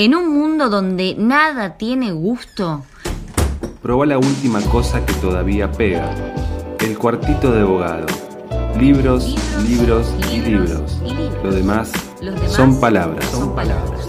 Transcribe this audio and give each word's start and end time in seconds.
En 0.00 0.14
un 0.14 0.32
mundo 0.32 0.68
donde 0.68 1.16
nada 1.18 1.76
tiene 1.76 2.12
gusto. 2.12 2.84
Proba 3.82 4.06
la 4.06 4.16
última 4.16 4.60
cosa 4.60 5.04
que 5.04 5.12
todavía 5.14 5.72
pega. 5.72 6.14
El 6.78 6.96
cuartito 6.96 7.50
de 7.50 7.62
abogado. 7.62 8.06
Libros, 8.78 9.34
libros, 9.68 10.14
y, 10.32 10.38
libros. 10.38 11.00
Lo 11.42 11.50
demás, 11.50 11.90
palabras. 12.20 12.52
Son 12.52 12.78
palabras. 12.78 13.24
Son 13.24 13.54
palabras. 13.56 14.07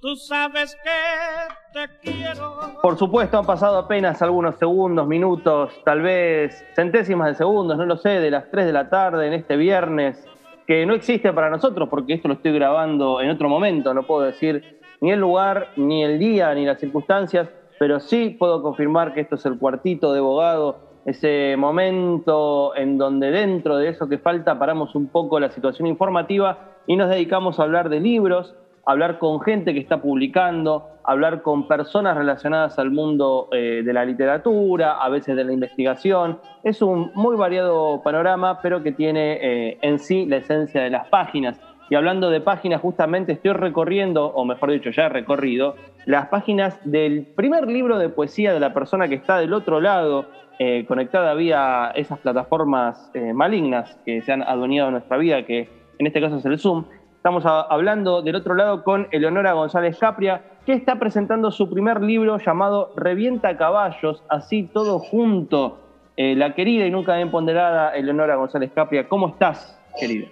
Tú 0.00 0.14
sabes 0.14 0.76
que 0.76 1.72
te 1.72 1.88
quiero. 2.00 2.56
Por 2.80 2.96
supuesto, 2.96 3.36
han 3.36 3.46
pasado 3.46 3.78
apenas 3.78 4.22
algunos 4.22 4.56
segundos, 4.56 5.08
minutos, 5.08 5.72
tal 5.84 6.02
vez 6.02 6.64
centésimas 6.76 7.28
de 7.28 7.34
segundos, 7.34 7.76
no 7.76 7.84
lo 7.84 7.96
sé, 7.96 8.20
de 8.20 8.30
las 8.30 8.48
3 8.48 8.66
de 8.66 8.72
la 8.72 8.88
tarde 8.90 9.26
en 9.26 9.32
este 9.32 9.56
viernes, 9.56 10.24
que 10.68 10.86
no 10.86 10.94
existe 10.94 11.32
para 11.32 11.50
nosotros 11.50 11.88
porque 11.88 12.14
esto 12.14 12.28
lo 12.28 12.34
estoy 12.34 12.52
grabando 12.52 13.20
en 13.20 13.30
otro 13.30 13.48
momento, 13.48 13.92
no 13.92 14.04
puedo 14.04 14.20
decir 14.20 14.78
ni 15.00 15.10
el 15.10 15.18
lugar, 15.18 15.70
ni 15.74 16.04
el 16.04 16.20
día, 16.20 16.54
ni 16.54 16.64
las 16.64 16.78
circunstancias, 16.78 17.48
pero 17.80 17.98
sí 17.98 18.36
puedo 18.38 18.62
confirmar 18.62 19.14
que 19.14 19.22
esto 19.22 19.34
es 19.34 19.44
el 19.46 19.58
cuartito 19.58 20.12
de 20.12 20.20
abogado, 20.20 20.78
ese 21.06 21.56
momento 21.58 22.76
en 22.76 22.98
donde 22.98 23.32
dentro 23.32 23.78
de 23.78 23.88
eso 23.88 24.08
que 24.08 24.18
falta 24.18 24.60
paramos 24.60 24.94
un 24.94 25.08
poco 25.08 25.40
la 25.40 25.50
situación 25.50 25.88
informativa 25.88 26.76
y 26.86 26.94
nos 26.94 27.08
dedicamos 27.08 27.58
a 27.58 27.64
hablar 27.64 27.88
de 27.88 27.98
libros, 27.98 28.54
hablar 28.88 29.18
con 29.18 29.42
gente 29.42 29.74
que 29.74 29.80
está 29.80 30.00
publicando, 30.00 30.88
hablar 31.04 31.42
con 31.42 31.68
personas 31.68 32.16
relacionadas 32.16 32.78
al 32.78 32.90
mundo 32.90 33.48
eh, 33.52 33.82
de 33.84 33.92
la 33.92 34.02
literatura, 34.02 34.92
a 34.92 35.10
veces 35.10 35.36
de 35.36 35.44
la 35.44 35.52
investigación. 35.52 36.38
Es 36.64 36.80
un 36.80 37.10
muy 37.14 37.36
variado 37.36 38.00
panorama, 38.02 38.62
pero 38.62 38.82
que 38.82 38.92
tiene 38.92 39.38
eh, 39.42 39.78
en 39.82 39.98
sí 39.98 40.24
la 40.24 40.38
esencia 40.38 40.80
de 40.80 40.88
las 40.88 41.06
páginas. 41.08 41.60
Y 41.90 41.96
hablando 41.96 42.30
de 42.30 42.40
páginas, 42.40 42.80
justamente 42.80 43.32
estoy 43.32 43.52
recorriendo, 43.52 44.24
o 44.24 44.46
mejor 44.46 44.70
dicho, 44.70 44.88
ya 44.88 45.04
he 45.04 45.08
recorrido, 45.10 45.74
las 46.06 46.28
páginas 46.28 46.80
del 46.90 47.26
primer 47.36 47.68
libro 47.68 47.98
de 47.98 48.08
poesía 48.08 48.54
de 48.54 48.60
la 48.60 48.72
persona 48.72 49.06
que 49.06 49.16
está 49.16 49.36
del 49.36 49.52
otro 49.52 49.82
lado, 49.82 50.24
eh, 50.58 50.86
conectada 50.88 51.34
vía 51.34 51.92
esas 51.94 52.20
plataformas 52.20 53.12
malignas 53.34 54.00
que 54.06 54.22
se 54.22 54.32
han 54.32 54.42
adueñado 54.42 54.86
de 54.88 54.92
nuestra 54.92 55.18
vida, 55.18 55.44
que 55.44 55.68
en 55.98 56.06
este 56.06 56.22
caso 56.22 56.36
es 56.36 56.44
el 56.46 56.58
Zoom. 56.58 56.84
Estamos 57.18 57.44
hablando 57.44 58.22
del 58.22 58.36
otro 58.36 58.54
lado 58.54 58.84
con 58.84 59.08
Eleonora 59.10 59.52
González 59.52 59.98
Capria, 59.98 60.40
que 60.64 60.72
está 60.72 61.00
presentando 61.00 61.50
su 61.50 61.68
primer 61.68 62.00
libro 62.00 62.38
llamado 62.38 62.92
Revienta 62.94 63.56
Caballos, 63.56 64.22
así 64.28 64.70
todo 64.72 65.00
junto. 65.00 65.80
Eh, 66.16 66.36
la 66.36 66.54
querida 66.54 66.86
y 66.86 66.92
nunca 66.92 67.16
bien 67.16 67.32
ponderada 67.32 67.90
Eleonora 67.90 68.36
González 68.36 68.70
Capria, 68.72 69.08
¿cómo 69.08 69.30
estás, 69.30 69.76
querida? 69.98 70.28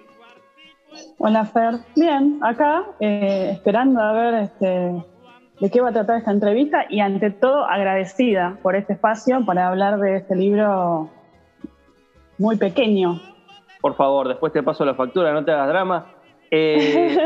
Hola, 1.18 1.44
Fer. 1.44 1.74
Bien, 1.96 2.38
acá, 2.40 2.84
eh, 3.00 3.50
esperando 3.50 4.00
a 4.00 4.12
ver 4.12 4.34
este, 4.34 5.04
de 5.60 5.70
qué 5.70 5.80
va 5.80 5.88
a 5.88 5.92
tratar 5.92 6.18
esta 6.18 6.30
entrevista 6.30 6.84
y 6.88 7.00
ante 7.00 7.32
todo 7.32 7.64
agradecida 7.64 8.58
por 8.62 8.76
este 8.76 8.92
espacio 8.92 9.44
para 9.44 9.66
hablar 9.66 9.98
de 9.98 10.18
este 10.18 10.36
libro 10.36 11.10
muy 12.38 12.56
pequeño. 12.56 13.20
Por 13.80 13.96
favor, 13.96 14.28
después 14.28 14.52
te 14.52 14.62
paso 14.62 14.84
la 14.84 14.94
factura, 14.94 15.32
no 15.32 15.44
te 15.44 15.50
hagas 15.50 15.68
drama. 15.68 16.12
Eh, 16.50 17.16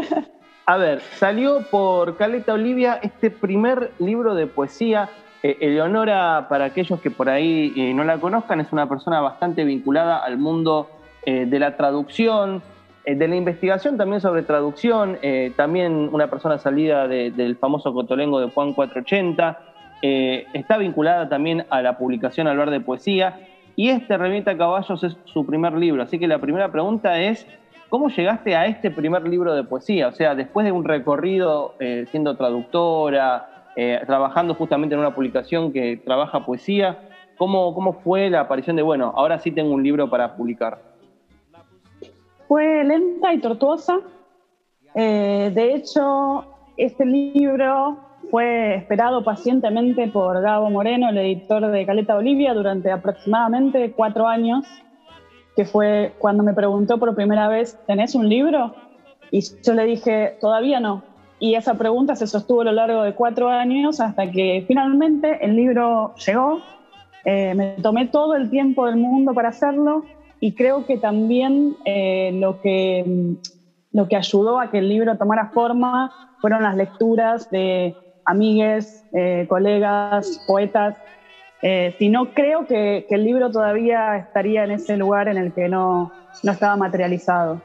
a 0.67 0.77
ver, 0.77 1.01
salió 1.01 1.63
por 1.71 2.17
Caleta 2.17 2.55
Olivia 2.55 2.99
este 3.03 3.31
primer 3.31 3.93
libro 3.99 4.34
de 4.34 4.47
poesía. 4.47 5.09
Eh, 5.43 5.56
Eleonora, 5.61 6.47
para 6.49 6.67
aquellos 6.67 7.00
que 7.00 7.11
por 7.11 7.28
ahí 7.28 7.72
eh, 7.77 7.94
no 7.94 8.05
la 8.05 8.19
conozcan, 8.19 8.61
es 8.61 8.72
una 8.72 8.89
persona 8.89 9.21
bastante 9.21 9.65
vinculada 9.65 10.19
al 10.19 10.39
mundo 10.39 10.91
de 11.27 11.59
la 11.59 11.77
traducción, 11.77 12.62
de 13.05 13.28
la 13.28 13.37
investigación 13.37 13.99
también 13.99 14.22
sobre 14.22 14.43
traducción, 14.43 15.19
también 15.55 16.09
una 16.11 16.31
persona 16.31 16.56
salida 16.56 17.06
del 17.09 17.56
famoso 17.56 17.93
cotolengo 17.93 18.41
de 18.41 18.49
Juan 18.49 18.73
480. 18.73 19.59
está 20.55 20.78
vinculada 20.78 21.28
también 21.28 21.67
a 21.69 21.83
la 21.83 21.99
publicación 21.99 22.47
al 22.47 22.71
de 22.71 22.81
poesía. 22.81 23.39
Y 23.77 23.91
este 23.91 24.17
Revienta 24.17 24.56
Caballos 24.56 25.05
es 25.05 25.17
su 25.25 25.44
primer 25.44 25.75
libro. 25.75 26.03
Así 26.03 26.19
que 26.19 26.27
la 26.27 26.39
primera 26.39 26.73
pregunta 26.73 27.21
es, 27.21 27.47
¿Cómo 27.91 28.09
llegaste 28.09 28.55
a 28.55 28.67
este 28.67 28.93
primer 28.93 29.27
libro 29.27 29.53
de 29.53 29.65
poesía? 29.65 30.06
O 30.06 30.12
sea, 30.12 30.37
después 30.37 30.65
de 30.65 30.71
un 30.71 30.84
recorrido 30.84 31.75
eh, 31.81 32.06
siendo 32.09 32.37
traductora, 32.37 33.65
eh, 33.75 34.01
trabajando 34.06 34.55
justamente 34.55 34.95
en 34.95 35.01
una 35.01 35.12
publicación 35.12 35.73
que 35.73 35.97
trabaja 35.97 36.47
poesía, 36.47 37.00
¿cómo, 37.37 37.75
¿cómo 37.75 37.95
fue 37.95 38.31
la 38.31 38.43
aparición 38.43 38.77
de, 38.77 38.83
bueno, 38.83 39.12
ahora 39.17 39.41
sí 39.41 39.50
tengo 39.50 39.75
un 39.75 39.83
libro 39.83 40.09
para 40.09 40.37
publicar? 40.37 40.79
Fue 42.47 42.84
lenta 42.84 43.34
y 43.34 43.41
tortuosa. 43.41 43.99
Eh, 44.95 45.50
de 45.53 45.75
hecho, 45.75 46.45
este 46.77 47.05
libro 47.05 47.99
fue 48.31 48.77
esperado 48.77 49.25
pacientemente 49.25 50.06
por 50.06 50.41
Gabo 50.41 50.71
Moreno, 50.71 51.09
el 51.09 51.19
editor 51.19 51.67
de 51.67 51.84
Caleta 51.84 52.15
Olivia, 52.15 52.55
durante 52.55 52.93
aproximadamente 52.93 53.91
cuatro 53.97 54.29
años 54.29 54.65
que 55.60 55.66
fue 55.66 56.15
cuando 56.16 56.43
me 56.43 56.54
preguntó 56.54 56.97
por 56.97 57.15
primera 57.15 57.47
vez, 57.47 57.76
¿tenés 57.87 58.15
un 58.15 58.31
libro? 58.31 58.72
Y 59.31 59.43
yo 59.62 59.75
le 59.75 59.84
dije, 59.84 60.32
todavía 60.41 60.81
no. 60.81 61.03
Y 61.38 61.54
esa 61.54 61.75
pregunta 61.75 62.16
se 62.16 62.26
sostuvo 62.26 62.62
a 62.62 62.65
lo 62.65 62.72
largo 62.72 63.03
de 63.03 63.12
cuatro 63.12 63.50
años 63.50 64.00
hasta 64.00 64.31
que 64.31 64.65
finalmente 64.66 65.44
el 65.44 65.56
libro 65.56 66.15
llegó. 66.26 66.60
Eh, 67.26 67.54
me 67.54 67.76
tomé 67.82 68.06
todo 68.06 68.37
el 68.37 68.49
tiempo 68.49 68.87
del 68.87 68.97
mundo 68.97 69.34
para 69.34 69.50
hacerlo 69.50 70.03
y 70.41 70.54
creo 70.54 70.87
que 70.87 70.97
también 70.97 71.76
eh, 71.84 72.31
lo, 72.32 72.59
que, 72.62 73.04
lo 73.93 74.09
que 74.09 74.16
ayudó 74.16 74.60
a 74.60 74.70
que 74.70 74.78
el 74.78 74.88
libro 74.88 75.19
tomara 75.19 75.50
forma 75.53 76.10
fueron 76.41 76.62
las 76.62 76.75
lecturas 76.75 77.50
de 77.50 77.94
amigues, 78.25 79.04
eh, 79.12 79.44
colegas, 79.47 80.43
poetas 80.47 80.97
eh, 81.62 81.94
si 81.98 82.09
no, 82.09 82.32
creo 82.32 82.66
que, 82.66 83.06
el 83.09 83.25
libro 83.25 83.50
todavía 83.50 84.16
estaría 84.16 84.65
en 84.65 84.72
ese 84.72 84.97
lugar 84.97 85.28
en 85.28 85.37
el 85.37 85.53
que 85.53 85.69
no, 85.69 86.12
estaba 86.43 86.76
materializado. 86.76 87.60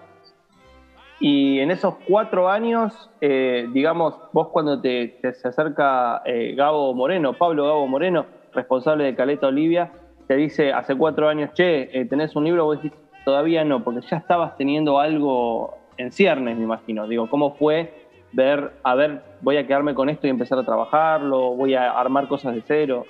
Y 1.20 1.60
en 1.60 1.72
esos 1.72 1.96
cuatro 2.08 2.50
años, 2.50 3.10
eh, 3.22 3.68
digamos, 3.72 4.16
vos 4.34 4.50
cuando 4.50 4.82
te, 4.82 5.18
se 5.22 5.48
acerca 5.48 6.22
eh, 6.26 6.54
Gabo 6.56 6.94
Moreno, 6.94 7.34
Pablo 7.34 7.66
Gabo 7.66 7.88
Moreno, 7.88 8.26
responsable 8.54 9.06
de 9.06 9.16
Caleta 9.16 9.48
Olivia, 9.48 9.92
te 10.28 10.36
dice 10.36 10.74
hace 10.74 10.96
cuatro 10.96 11.30
años, 11.30 11.52
che, 11.54 12.06
tenés 12.10 12.36
un 12.36 12.44
libro, 12.44 12.66
vos 12.66 12.82
decís, 12.82 12.98
todavía 13.24 13.64
no, 13.64 13.84
porque 13.84 14.02
ya 14.02 14.18
estabas 14.18 14.58
teniendo 14.58 15.00
algo 15.00 15.78
en 15.98 16.12
ciernes, 16.12 16.58
me 16.58 16.64
imagino. 16.64 17.08
Digo, 17.08 17.30
¿cómo 17.30 17.56
fue 17.56 17.94
ver, 18.34 18.74
a 18.84 18.96
ver, 18.96 19.22
voy 19.40 19.56
a 19.56 19.66
quedarme 19.66 19.94
con 19.94 20.10
esto 20.10 20.28
y 20.28 20.32
empezar 20.32 20.60
a 20.60 20.64
trabajarlo, 20.64 21.56
voy 21.56 21.76
a 21.76 21.92
armar 21.92 22.28
cosas 22.28 22.56
de 22.56 22.62
cero? 22.62 23.06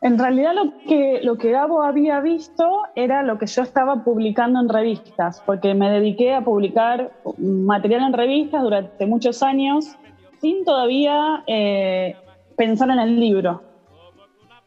En 0.00 0.16
realidad 0.16 0.52
lo 0.54 0.78
que, 0.86 1.20
lo 1.24 1.36
que 1.38 1.50
Gabo 1.50 1.82
había 1.82 2.20
visto 2.20 2.82
era 2.94 3.22
lo 3.22 3.36
que 3.38 3.46
yo 3.46 3.62
estaba 3.62 4.04
publicando 4.04 4.60
en 4.60 4.68
revistas, 4.68 5.42
porque 5.44 5.74
me 5.74 5.90
dediqué 5.90 6.34
a 6.34 6.42
publicar 6.42 7.10
material 7.36 8.02
en 8.02 8.12
revistas 8.12 8.62
durante 8.62 9.06
muchos 9.06 9.42
años 9.42 9.96
sin 10.40 10.64
todavía 10.64 11.42
eh, 11.48 12.16
pensar 12.56 12.90
en 12.90 13.00
el 13.00 13.18
libro. 13.18 13.62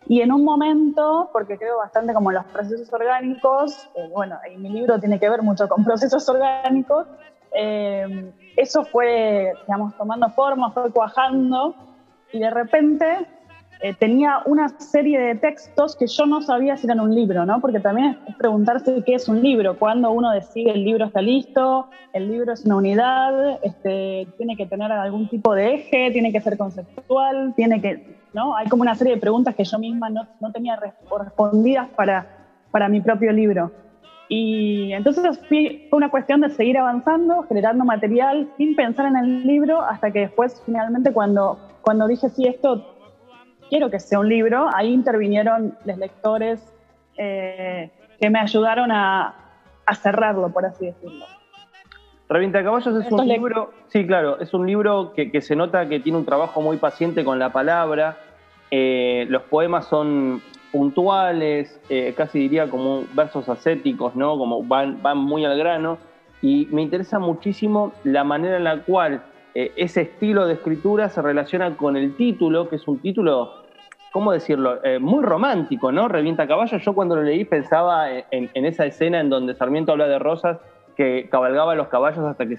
Y 0.07 0.19
en 0.19 0.33
un 0.33 0.43
momento, 0.43 1.29
porque 1.31 1.57
creo 1.57 1.77
bastante 1.77 2.13
como 2.13 2.33
los 2.33 2.43
procesos 2.45 2.91
orgánicos, 2.91 3.89
eh, 3.95 4.09
bueno, 4.11 4.37
y 4.53 4.57
mi 4.57 4.69
libro 4.69 4.99
tiene 4.99 5.17
que 5.17 5.29
ver 5.29 5.41
mucho 5.41 5.69
con 5.69 5.85
procesos 5.85 6.27
orgánicos, 6.27 7.07
eh, 7.53 8.33
eso 8.57 8.83
fue, 8.83 9.53
digamos, 9.65 9.95
tomando 9.95 10.29
forma, 10.31 10.71
fue 10.71 10.91
cuajando, 10.91 11.73
y 12.33 12.39
de 12.39 12.49
repente 12.49 13.27
eh, 13.83 13.95
tenía 13.95 14.43
una 14.45 14.69
serie 14.79 15.19
de 15.19 15.33
textos 15.33 15.95
que 15.95 16.05
yo 16.05 16.27
no 16.27 16.41
sabía 16.43 16.77
si 16.77 16.85
eran 16.85 16.99
un 16.99 17.15
libro, 17.15 17.47
¿no? 17.47 17.59
Porque 17.59 17.79
también 17.79 18.19
es 18.27 18.35
preguntarse 18.35 19.03
qué 19.03 19.15
es 19.15 19.27
un 19.27 19.41
libro, 19.41 19.79
cuando 19.79 20.11
uno 20.11 20.29
decide 20.31 20.71
el 20.71 20.83
libro 20.83 21.05
está 21.05 21.21
listo, 21.21 21.89
el 22.13 22.29
libro 22.29 22.53
es 22.53 22.63
una 22.63 22.75
unidad, 22.75 23.59
este, 23.63 24.27
tiene 24.37 24.55
que 24.55 24.67
tener 24.67 24.91
algún 24.91 25.27
tipo 25.29 25.55
de 25.55 25.73
eje, 25.73 26.11
tiene 26.11 26.31
que 26.31 26.41
ser 26.41 26.59
conceptual, 26.59 27.53
tiene 27.55 27.81
que, 27.81 28.19
¿no? 28.33 28.55
Hay 28.55 28.67
como 28.67 28.83
una 28.83 28.93
serie 28.93 29.15
de 29.15 29.19
preguntas 29.19 29.55
que 29.55 29.63
yo 29.63 29.79
misma 29.79 30.11
no, 30.11 30.27
no 30.39 30.51
tenía 30.51 30.77
respondidas 30.77 31.89
para, 31.95 32.27
para 32.69 32.87
mi 32.87 33.01
propio 33.01 33.31
libro. 33.31 33.71
Y 34.29 34.93
entonces 34.93 35.39
fue 35.49 35.89
una 35.91 36.09
cuestión 36.11 36.39
de 36.41 36.51
seguir 36.51 36.77
avanzando, 36.77 37.43
generando 37.49 37.83
material 37.83 38.47
sin 38.57 38.75
pensar 38.75 39.07
en 39.07 39.17
el 39.17 39.47
libro, 39.47 39.81
hasta 39.81 40.11
que 40.11 40.19
después 40.19 40.61
finalmente 40.65 41.11
cuando, 41.11 41.57
cuando 41.81 42.07
dije, 42.07 42.29
sí, 42.29 42.47
esto 42.47 42.90
quiero 43.71 43.89
que 43.89 44.01
sea 44.01 44.19
un 44.19 44.27
libro, 44.27 44.69
ahí 44.75 44.93
intervinieron 44.93 45.77
los 45.85 45.97
lectores 45.97 46.61
eh, 47.17 47.89
que 48.19 48.29
me 48.29 48.39
ayudaron 48.39 48.91
a, 48.91 49.33
a 49.85 49.95
cerrarlo, 49.95 50.49
por 50.49 50.65
así 50.65 50.87
decirlo. 50.87 51.25
Revienta 52.27 52.63
Caballos 52.63 53.05
es 53.05 53.11
un 53.11 53.27
libro, 53.27 53.71
sí, 53.87 54.05
claro, 54.05 54.39
es 54.39 54.53
un 54.53 54.67
libro 54.67 55.13
que, 55.13 55.41
se 55.41 55.55
nota 55.55 55.87
que 55.87 56.01
tiene 56.01 56.17
un 56.17 56.25
trabajo 56.25 56.61
muy 56.61 56.77
paciente 56.77 57.23
con 57.23 57.39
la 57.39 57.51
palabra. 57.51 58.17
Eh, 58.69 59.25
los 59.29 59.43
poemas 59.43 59.87
son 59.87 60.41
puntuales, 60.71 61.79
eh, 61.89 62.13
casi 62.15 62.39
diría 62.39 62.69
como 62.69 63.03
versos 63.13 63.47
ascéticos, 63.47 64.15
¿no? 64.15 64.37
Como 64.37 64.63
van, 64.63 65.01
van 65.01 65.17
muy 65.17 65.45
al 65.45 65.57
grano. 65.57 65.97
Y 66.41 66.67
me 66.71 66.81
interesa 66.81 67.19
muchísimo 67.19 67.93
la 68.03 68.23
manera 68.23 68.57
en 68.57 68.63
la 68.65 68.79
cual 68.79 69.21
eh, 69.53 69.73
ese 69.75 70.01
estilo 70.01 70.47
de 70.47 70.53
escritura 70.53 71.09
se 71.09 71.21
relaciona 71.21 71.75
con 71.75 71.97
el 71.97 72.15
título, 72.15 72.69
que 72.69 72.77
es 72.77 72.87
un 72.87 72.99
título, 72.99 73.60
¿cómo 74.11 74.31
decirlo? 74.31 74.79
muy 74.99 75.23
romántico, 75.23 75.91
¿no? 75.91 76.07
Revienta 76.07 76.47
Caballos. 76.47 76.83
Yo 76.83 76.93
cuando 76.93 77.15
lo 77.15 77.23
leí 77.23 77.45
pensaba 77.45 78.07
en, 78.11 78.49
esa 78.53 78.85
escena 78.85 79.19
en 79.19 79.29
donde 79.29 79.55
Sarmiento 79.55 79.93
habla 79.93 80.07
de 80.07 80.19
rosas 80.19 80.59
que 80.95 81.27
cabalgaba 81.31 81.75
los 81.75 81.87
caballos 81.87 82.19
hasta 82.19 82.45
que 82.45 82.57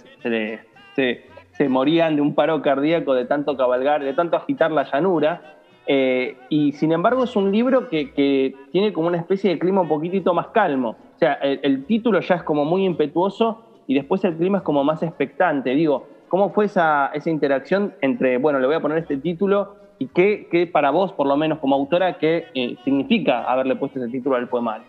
se, 0.95 1.69
morían 1.69 2.17
de 2.17 2.23
un 2.23 2.35
paro 2.35 2.61
cardíaco 2.63 3.15
de 3.15 3.27
tanto 3.27 3.57
cabalgar, 3.57 4.03
de 4.03 4.15
tanto 4.15 4.37
agitar 4.37 4.73
la 4.73 4.85
llanura. 4.85 5.57
Eh, 5.87 6.37
y 6.49 6.73
sin 6.73 6.93
embargo 6.93 7.25
es 7.25 7.35
un 7.37 7.51
libro 7.53 7.89
que, 7.89 8.55
tiene 8.71 8.93
como 8.93 9.09
una 9.09 9.19
especie 9.19 9.51
de 9.51 9.59
clima 9.59 9.83
un 9.83 9.89
poquitito 9.89 10.35
más 10.35 10.49
calmo. 10.49 10.97
O 11.15 11.19
sea, 11.19 11.35
el, 11.35 11.85
título 11.85 12.21
ya 12.21 12.37
es 12.37 12.43
como 12.43 12.65
muy 12.65 12.85
impetuoso 12.85 13.63
y 13.87 13.95
después 13.95 14.25
el 14.25 14.37
clima 14.37 14.59
es 14.59 14.65
como 14.65 14.83
más 14.83 15.03
expectante. 15.03 15.71
Digo, 15.71 16.07
¿cómo 16.29 16.51
fue 16.51 16.65
esa 16.65 17.13
interacción 17.27 17.95
entre, 18.01 18.39
bueno, 18.39 18.59
le 18.59 18.67
voy 18.67 18.77
a 18.77 18.81
poner 18.81 18.99
este 18.99 19.19
título 19.19 19.82
y 20.03 20.09
qué, 20.09 20.69
para 20.73 20.91
vos, 20.91 21.13
por 21.13 21.27
lo 21.27 21.37
menos 21.37 21.59
como 21.61 21.77
autora, 21.77 22.19
qué 22.19 22.47
eh, 22.55 22.77
significa 22.85 23.45
haberle 23.45 23.77
puesto 23.77 24.01
ese 24.01 24.11
título 24.11 24.37
al 24.37 24.49
poemario? 24.49 24.87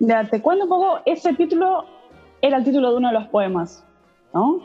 Ya, 0.00 0.24
te 0.24 0.42
cuento 0.42 0.64
un 0.64 0.70
poco, 0.70 1.00
ese 1.06 1.32
título 1.34 1.84
era 2.42 2.58
el 2.58 2.64
título 2.64 2.90
de 2.90 2.96
uno 2.98 3.08
de 3.08 3.14
los 3.14 3.28
poemas, 3.28 3.84
¿no? 4.34 4.60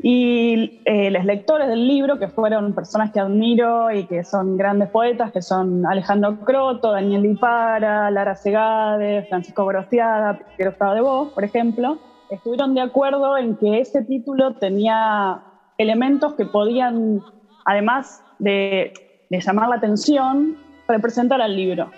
Y 0.00 0.80
eh, 0.84 1.10
los 1.10 1.24
lectores 1.24 1.68
del 1.68 1.88
libro, 1.88 2.18
que 2.18 2.28
fueron 2.28 2.74
personas 2.74 3.10
que 3.10 3.20
admiro 3.20 3.90
y 3.90 4.04
que 4.04 4.22
son 4.22 4.56
grandes 4.56 4.90
poetas, 4.90 5.32
que 5.32 5.42
son 5.42 5.84
Alejandro 5.86 6.38
Croto, 6.40 6.92
Daniel 6.92 7.22
Lipara, 7.22 8.10
Lara 8.10 8.36
Segade, 8.36 9.24
Francisco 9.28 9.64
Grociada, 9.66 10.38
Piero 10.56 10.72
Estado 10.72 10.94
de 10.94 11.00
Voz, 11.00 11.32
por 11.32 11.42
ejemplo, 11.42 11.98
estuvieron 12.30 12.74
de 12.74 12.82
acuerdo 12.82 13.36
en 13.36 13.56
que 13.56 13.80
ese 13.80 14.02
título 14.02 14.54
tenía 14.54 15.42
elementos 15.78 16.34
que 16.34 16.44
podían, 16.46 17.22
además 17.64 18.22
de, 18.38 18.92
de 19.30 19.40
llamar 19.40 19.68
la 19.68 19.76
atención, 19.76 20.56
representar 20.88 21.40
al 21.40 21.56
libro. 21.56 21.90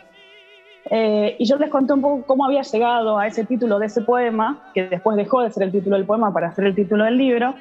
Eh, 0.88 1.36
y 1.38 1.44
yo 1.46 1.56
les 1.56 1.70
conté 1.70 1.92
un 1.92 2.00
poco 2.00 2.22
cómo 2.26 2.44
había 2.44 2.62
llegado 2.62 3.18
a 3.18 3.26
ese 3.26 3.44
título 3.44 3.78
de 3.78 3.86
ese 3.86 4.02
poema, 4.02 4.70
que 4.72 4.88
después 4.88 5.16
dejó 5.16 5.42
de 5.42 5.50
ser 5.50 5.64
el 5.64 5.72
título 5.72 5.96
del 5.96 6.06
poema 6.06 6.32
para 6.32 6.54
ser 6.54 6.66
el 6.66 6.74
título 6.74 7.04
del 7.04 7.18
libro. 7.18 7.54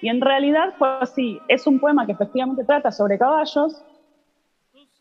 Y 0.00 0.08
en 0.08 0.20
realidad 0.20 0.74
fue 0.78 0.88
así, 1.00 1.38
es 1.48 1.66
un 1.66 1.78
poema 1.78 2.06
que 2.06 2.12
efectivamente 2.12 2.64
trata 2.64 2.90
sobre 2.90 3.18
caballos, 3.18 3.82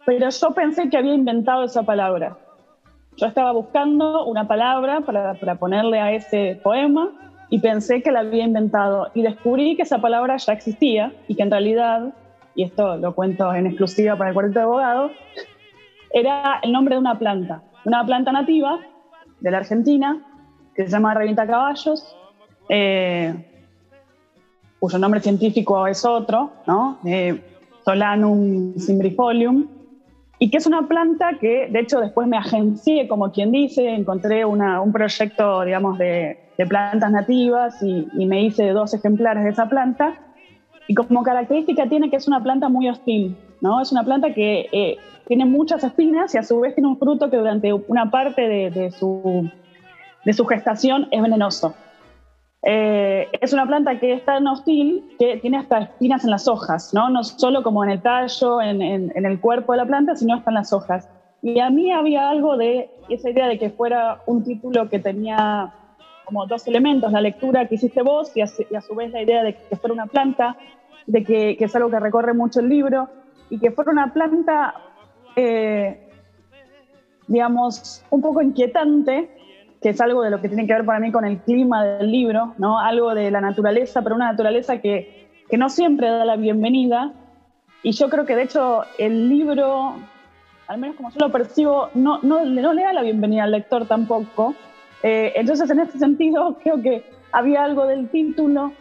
pero 0.05 0.29
yo 0.29 0.51
pensé 0.51 0.89
que 0.89 0.97
había 0.97 1.13
inventado 1.13 1.63
esa 1.63 1.83
palabra. 1.83 2.37
Yo 3.15 3.27
estaba 3.27 3.51
buscando 3.51 4.25
una 4.25 4.47
palabra 4.47 5.01
para, 5.01 5.33
para 5.35 5.55
ponerle 5.55 5.99
a 5.99 6.11
ese 6.11 6.59
poema 6.63 7.11
y 7.49 7.59
pensé 7.59 8.01
que 8.01 8.11
la 8.11 8.21
había 8.21 8.43
inventado. 8.43 9.09
Y 9.13 9.21
descubrí 9.21 9.75
que 9.75 9.83
esa 9.83 9.99
palabra 9.99 10.37
ya 10.37 10.53
existía 10.53 11.13
y 11.27 11.35
que 11.35 11.43
en 11.43 11.51
realidad, 11.51 12.13
y 12.59 12.63
esto 12.63 12.97
lo 12.97 13.13
cuento 13.15 13.53
en 13.53 13.67
exclusiva 13.67 14.17
para 14.17 14.29
el 14.31 14.33
cuarto 14.33 14.51
de 14.51 14.61
abogado, 14.61 15.11
era 16.11 16.59
el 16.61 16.71
nombre 16.71 16.95
de 16.95 16.99
una 16.99 17.17
planta 17.17 17.63
una 17.85 18.05
planta 18.05 18.31
nativa 18.31 18.79
de 19.39 19.51
la 19.51 19.57
Argentina 19.59 20.17
que 20.75 20.85
se 20.85 20.91
llama 20.91 21.13
revienta 21.13 21.47
caballos, 21.47 22.15
eh, 22.69 23.33
cuyo 24.79 24.97
nombre 24.97 25.19
científico 25.19 25.87
es 25.87 26.05
otro, 26.05 26.51
¿no? 26.67 26.99
Eh, 27.05 27.41
Solanum 27.83 28.75
cimbrifolium, 28.77 29.67
y 30.37 30.49
que 30.49 30.57
es 30.57 30.67
una 30.67 30.87
planta 30.87 31.37
que, 31.39 31.67
de 31.69 31.79
hecho, 31.79 31.99
después 31.99 32.27
me 32.27 32.37
agencié, 32.37 33.07
como 33.07 33.31
quien 33.31 33.51
dice, 33.51 33.89
encontré 33.93 34.45
un 34.45 34.91
proyecto, 34.93 35.65
digamos, 35.65 35.97
de, 35.97 36.37
plantas 36.67 37.11
nativas 37.11 37.81
y, 37.81 38.25
me 38.25 38.43
hice 38.43 38.69
dos 38.69 38.93
ejemplares 38.93 39.43
de 39.45 39.49
esa 39.49 39.67
planta. 39.67 40.13
Y 40.89 40.95
como 40.95 41.21
característica 41.21 41.87
tiene 41.87 42.09
que 42.09 42.15
es 42.15 42.27
una 42.27 42.41
planta 42.41 42.67
muy 42.67 42.89
hostil, 42.89 43.37
¿no? 43.61 43.79
Es 43.79 43.91
una 43.91 44.03
planta 44.03 44.33
que 44.33 44.67
eh, 44.71 44.97
tiene 45.27 45.45
muchas 45.45 45.83
espinas 45.83 46.33
y 46.33 46.39
a 46.39 46.43
su 46.43 46.59
vez 46.59 46.73
tiene 46.73 46.87
un 46.87 46.97
fruto 46.97 47.29
que 47.29 47.37
durante 47.37 47.71
una 47.71 48.09
parte 48.09 48.41
de, 48.47 48.89
su, 48.89 49.51
de 50.25 50.33
su, 50.33 50.45
gestación 50.47 51.07
es 51.11 51.21
venenoso. 51.21 51.75
Eh, 52.63 53.27
es 53.39 53.53
una 53.53 53.67
planta 53.67 53.99
que 53.99 54.13
es 54.13 54.25
tan 54.25 54.47
hostil 54.47 55.15
que 55.19 55.37
tiene 55.37 55.57
hasta 55.57 55.77
espinas 55.77 56.23
en 56.23 56.31
las 56.31 56.47
hojas, 56.47 56.91
no, 56.91 57.11
no 57.11 57.23
solo 57.23 57.61
como 57.61 57.83
en 57.83 57.91
el 57.91 58.01
tallo, 58.01 58.59
en, 58.59 58.81
en, 58.81 59.25
el 59.27 59.39
cuerpo 59.39 59.73
de 59.73 59.77
la 59.77 59.85
planta, 59.85 60.15
sino 60.15 60.33
hasta 60.33 60.49
en 60.49 60.55
las 60.55 60.73
hojas. 60.73 61.07
Y 61.43 61.59
a 61.59 61.69
mí 61.69 61.91
había 61.91 62.31
algo 62.31 62.57
de 62.57 62.89
esa 63.09 63.29
idea 63.29 63.47
de 63.47 63.59
que 63.59 63.69
fuera 63.69 64.23
un 64.25 64.43
título 64.43 64.89
que 64.89 64.97
tenía 64.97 65.71
como 66.29 66.45
dos 66.45 66.67
elementos, 66.67 67.11
la 67.11 67.21
lectura 67.21 67.67
que 67.67 67.73
hiciste 67.73 68.03
vos 68.03 68.31
y 68.37 68.41
a, 68.41 68.47
su 68.47 68.93
vez 68.95 69.11
la 69.11 69.23
idea 69.23 69.41
de 69.41 69.55
que 69.55 69.75
fuera 69.75 69.95
una 69.95 70.05
planta, 70.05 70.57
de 71.09 71.23
que, 71.23 71.57
que, 71.57 71.65
es 71.65 71.75
algo 71.75 71.89
que 71.89 71.99
recorre 71.99 72.33
mucho 72.33 72.59
el 72.59 72.69
libro, 72.69 73.09
y 73.49 73.59
que 73.59 73.71
fuera 73.71 73.91
una 73.91 74.13
planta 74.13 74.75
eh, 75.35 76.09
digamos, 77.29 78.03
un 78.09 78.21
poco 78.21 78.41
inquietante, 78.41 79.29
que 79.81 79.89
es 79.89 80.01
algo 80.01 80.23
de 80.23 80.31
lo 80.31 80.41
que 80.41 80.49
tiene 80.49 80.65
que 80.65 80.73
ver 80.73 80.85
para 80.85 80.99
mí 80.99 81.11
con 81.11 81.25
el 81.25 81.37
clima 81.37 81.85
del 81.85 82.11
libro, 82.11 82.55
¿no? 82.57 82.79
Algo 82.79 83.13
de 83.13 83.29
la 83.31 83.39
naturaleza, 83.39 84.01
pero 84.01 84.15
una 84.15 84.31
naturaleza 84.31 84.81
que, 84.81 85.29
que 85.47 85.57
no 85.57 85.69
siempre 85.69 86.09
da 86.09 86.25
la 86.25 86.35
bienvenida. 86.35 87.13
Y 87.83 87.91
yo 87.91 88.09
creo 88.09 88.25
que 88.25 88.35
de 88.35 88.43
hecho 88.43 88.81
el 88.97 89.29
libro, 89.29 89.93
al 90.67 90.79
menos 90.79 90.97
como 90.97 91.11
yo 91.11 91.19
lo 91.19 91.31
percibo, 91.31 91.89
no, 91.93 92.19
no, 92.23 92.43
le 92.43 92.61
da 92.61 92.93
la 92.93 93.03
bienvenida 93.03 93.43
al 93.43 93.51
lector 93.51 93.85
tampoco. 93.85 94.55
Eh, 95.03 95.33
entonces, 95.35 95.69
en 95.69 95.79
ese 95.79 95.99
sentido, 95.99 96.57
creo 96.63 96.81
que 96.81 97.03
había 97.31 97.63
algo 97.63 97.85
del 97.85 98.09
título, 98.09 98.73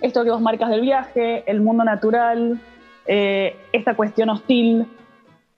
esto 0.00 0.24
que 0.24 0.30
vos 0.30 0.40
marcas 0.40 0.70
del 0.70 0.80
viaje, 0.80 1.44
el 1.50 1.60
mundo 1.60 1.84
natural, 1.84 2.60
eh, 3.06 3.56
esta 3.72 3.94
cuestión 3.94 4.30
hostil, 4.30 4.86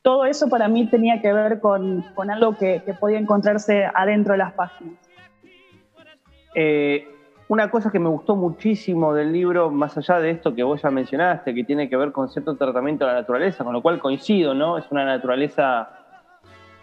todo 0.02 0.24
eso 0.24 0.48
para 0.48 0.68
mí 0.68 0.86
tenía 0.86 1.20
que 1.20 1.32
ver 1.32 1.60
con, 1.60 2.04
algo 2.30 2.56
que, 2.56 2.82
podía 2.98 3.18
encontrarse 3.18 3.84
adentro 3.84 4.32
de 4.32 4.38
las 4.38 4.52
páginas. 4.52 4.94
Eh, 6.54 7.06
una 7.48 7.70
cosa 7.70 7.90
que 7.90 7.98
me 7.98 8.08
gustó 8.08 8.36
muchísimo 8.36 9.14
del 9.14 9.32
libro, 9.32 9.70
más 9.70 9.96
allá 9.96 10.20
de 10.20 10.30
esto 10.30 10.54
que 10.54 10.62
vos 10.62 10.82
ya 10.82 10.90
mencionaste, 10.90 11.54
que 11.54 11.64
tiene 11.64 11.88
que 11.88 11.96
ver 11.96 12.12
con 12.12 12.28
cierto 12.28 12.56
tratamiento 12.56 13.06
de 13.06 13.12
la 13.12 13.20
naturaleza, 13.20 13.64
con 13.64 13.72
lo 13.72 13.80
cual 13.80 13.98
coincido, 13.98 14.54
¿no? 14.54 14.76
Es 14.76 14.84
una 14.90 15.04
naturaleza, 15.04 15.88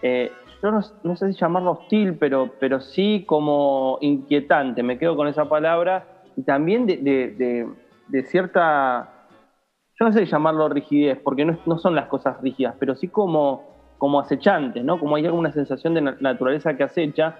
eh, 0.01 0.31
yo 0.63 0.71
no, 0.71 1.15
sé 1.15 1.31
si 1.31 1.39
llamarlo 1.39 1.71
hostil, 1.71 2.15
pero, 2.15 2.51
pero 2.59 2.79
sí 2.81 3.23
como 3.27 3.99
inquietante, 4.01 4.81
me 4.81 4.97
quedo 4.97 5.15
con 5.15 5.27
esa 5.27 5.45
palabra, 5.45 6.14
y 6.35 6.43
también 6.43 6.85
de 6.85 8.23
cierta 8.23 9.15
yo 9.97 10.05
no 10.05 10.11
sé 10.11 10.25
llamarlo 10.25 10.67
rigidez, 10.67 11.17
porque 11.23 11.45
no, 11.45 11.77
son 11.77 11.95
las 11.95 12.07
cosas 12.07 12.41
rígidas, 12.41 12.75
pero 12.77 12.95
sí 12.95 13.07
como, 13.07 13.63
como 13.97 14.19
acechantes, 14.19 14.83
¿no? 14.83 14.99
Como 14.99 15.15
hay 15.15 15.25
alguna 15.25 15.51
sensación 15.51 15.93
de 15.93 16.01
naturaleza 16.01 16.75
que 16.75 16.83
acecha. 16.83 17.37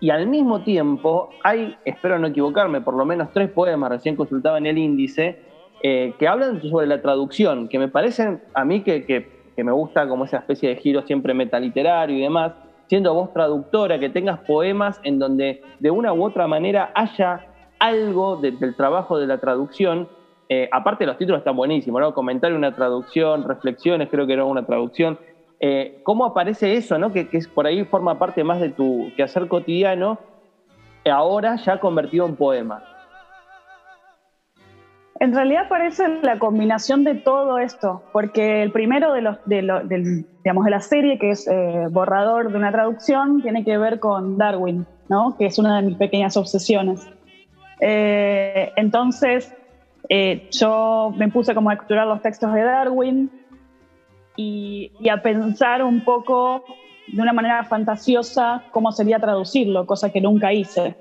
Y 0.00 0.10
al 0.10 0.26
mismo 0.26 0.62
tiempo 0.62 1.30
hay, 1.42 1.76
espero 1.84 2.18
no 2.18 2.26
equivocarme, 2.26 2.82
por 2.82 2.94
lo 2.94 3.06
menos 3.06 3.30
tres 3.32 3.50
poemas, 3.50 3.88
recién 3.88 4.16
consultaba 4.16 4.58
en 4.58 4.66
el 4.66 4.76
índice, 4.76 5.38
eh, 5.82 6.14
que 6.18 6.28
hablan 6.28 6.60
sobre 6.62 6.86
la 6.86 7.00
traducción, 7.00 7.68
que 7.68 7.78
me 7.78 7.88
parecen 7.88 8.42
a 8.52 8.64
mí 8.64 8.82
que, 8.82 9.04
que, 9.06 9.32
me 9.62 9.72
gusta 9.72 10.06
como 10.08 10.24
esa 10.24 10.38
especie 10.38 10.68
de 10.68 10.76
giro 10.76 11.02
siempre 11.02 11.32
metaliterario 11.32 12.18
y 12.18 12.20
demás, 12.20 12.52
siendo 12.86 13.14
vos 13.14 13.32
traductora, 13.32 13.98
que 13.98 14.10
tengas 14.10 14.40
poemas 14.40 15.00
en 15.04 15.18
donde 15.18 15.62
de 15.78 15.90
una 15.90 16.12
u 16.12 16.22
otra 16.24 16.46
manera 16.48 16.90
haya 16.94 17.46
algo 17.84 18.36
del 18.36 18.74
trabajo 18.76 19.18
de 19.18 19.26
la 19.26 19.38
traducción 19.38 20.08
eh, 20.48 20.68
aparte 20.70 21.06
los 21.06 21.16
títulos 21.16 21.38
están 21.38 21.56
buenísimos, 21.56 22.00
¿no? 22.00 22.12
Comentario, 22.12 22.56
una 22.56 22.74
traducción, 22.74 23.44
reflexiones, 23.44 24.08
creo 24.10 24.26
que 24.26 24.34
era 24.34 24.44
una 24.44 24.64
traducción. 24.64 25.18
Eh, 25.58 26.00
¿Cómo 26.02 26.26
aparece 26.26 26.74
eso, 26.74 26.98
¿no? 26.98 27.12
Que, 27.12 27.26
por 27.54 27.66
ahí 27.66 27.84
forma 27.84 28.18
parte 28.18 28.44
más 28.44 28.60
de 28.60 28.70
tu 28.70 29.10
quehacer 29.16 29.48
cotidiano, 29.48 30.18
ahora 31.10 31.56
ya 31.56 31.80
convertido 31.80 32.26
en 32.26 32.36
poema? 32.36 32.82
En 35.20 35.32
realidad 35.32 35.68
parece 35.68 36.20
la 36.22 36.38
combinación 36.38 37.04
de 37.04 37.14
todo 37.14 37.58
esto, 37.58 38.02
porque 38.12 38.62
el 38.62 38.72
primero 38.72 39.12
de, 39.12 39.22
los, 39.22 39.38
de, 39.46 40.24
digamos, 40.42 40.64
de 40.64 40.70
la 40.70 40.80
serie, 40.80 41.18
que 41.18 41.30
es 41.30 41.46
eh, 41.46 41.86
Borrador 41.90 42.50
de 42.50 42.58
una 42.58 42.72
traducción, 42.72 43.40
tiene 43.40 43.64
que 43.64 43.78
ver 43.78 44.00
con 44.00 44.36
Darwin, 44.36 44.86
¿no? 45.08 45.36
que 45.38 45.46
es 45.46 45.58
una 45.58 45.80
de 45.80 45.86
mis 45.86 45.96
pequeñas 45.96 46.36
obsesiones. 46.36 47.08
Entonces, 47.80 49.52
eh, 50.08 50.48
yo 50.50 51.12
me 51.16 51.28
puse 51.28 51.54
como 51.54 51.70
a 51.70 51.74
estudiar 51.74 52.06
los 52.06 52.20
textos 52.20 52.52
de 52.52 52.62
Darwin 52.62 53.30
y, 54.36 54.90
a 55.10 55.22
pensar 55.22 55.82
un 55.82 56.04
poco 56.04 56.64
de 57.06 57.22
una 57.22 57.32
manera 57.32 57.64
fantasiosa 57.64 58.62
cómo 58.70 58.92
sería 58.92 59.18
traducirlo, 59.18 59.86
cosa 59.86 60.10
que 60.10 60.20
nunca 60.20 60.52
hice. 60.52 60.96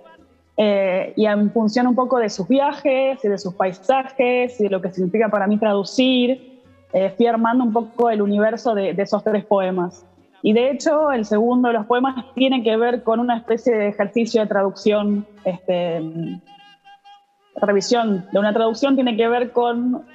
Eh, 0.55 1.13
y 1.15 1.25
en 1.25 1.51
función 1.51 1.87
un 1.87 1.95
poco 1.95 2.19
de 2.19 2.29
sus 2.29 2.47
viajes 2.47 3.23
y 3.23 3.27
de 3.27 3.37
sus 3.39 3.55
paisajes 3.55 4.59
y 4.59 4.63
de 4.65 4.69
lo 4.69 4.81
que 4.81 4.91
significa 4.91 5.29
para 5.29 5.47
mí 5.47 5.57
traducir, 5.57 6.61
eh, 6.93 7.11
fui 7.17 7.25
armando 7.25 7.63
un 7.63 7.73
poco 7.73 8.09
el 8.11 8.21
universo 8.21 8.75
de, 8.75 8.91
esos 8.91 9.23
tres 9.23 9.43
poemas. 9.45 10.05
Y 10.43 10.53
de 10.53 10.69
hecho, 10.69 11.11
el 11.11 11.25
segundo 11.25 11.69
de 11.69 11.73
los 11.73 11.85
poemas 11.87 12.25
tiene 12.35 12.61
que 12.63 12.77
ver 12.77 13.03
con 13.03 13.19
una 13.19 13.37
especie 13.37 13.75
de 13.75 13.87
ejercicio 13.87 14.41
de 14.41 14.47
traducción, 14.47 15.25
este, 15.45 16.01
revisión 17.55 18.25
de 18.31 18.39
una 18.39 18.53
traducción, 18.53 18.95
tiene 18.95 19.15
que 19.15 19.27
ver 19.27 19.51
con 19.51 20.05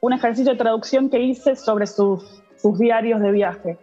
un 0.00 0.12
ejercicio 0.12 0.52
de 0.52 0.58
traducción 0.58 1.10
que 1.10 1.20
hice 1.20 1.56
sobre 1.56 1.86
sus, 1.86 2.42
sus 2.56 2.78
diarios 2.78 3.20
de 3.20 3.30
viaje. 3.30 3.78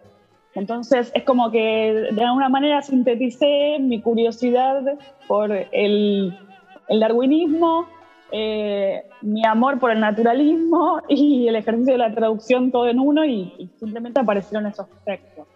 Entonces 0.56 1.12
es 1.14 1.24
como 1.24 1.52
que 1.52 2.10
de 2.12 2.24
alguna 2.24 2.50
manera 2.50 2.82
sinteticé 2.82 3.78
mi 3.80 4.02
curiosidad 4.02 4.82
por 5.28 5.52
el, 5.72 6.38
darwinismo, 6.90 7.88
eh, 8.32 9.04
mi 9.22 9.46
amor 9.46 9.80
por 9.80 9.92
el 9.92 10.00
naturalismo 10.00 11.02
y 11.10 11.48
el 11.48 11.56
ejercicio 11.56 11.94
de 11.94 12.00
la 12.00 12.14
traducción 12.14 12.72
todo 12.72 12.88
en 12.88 13.00
uno 13.00 13.26
y, 13.26 13.70
simplemente 13.80 14.20
aparecieron 14.20 14.68
esos 14.68 14.88
textos. 15.06 15.48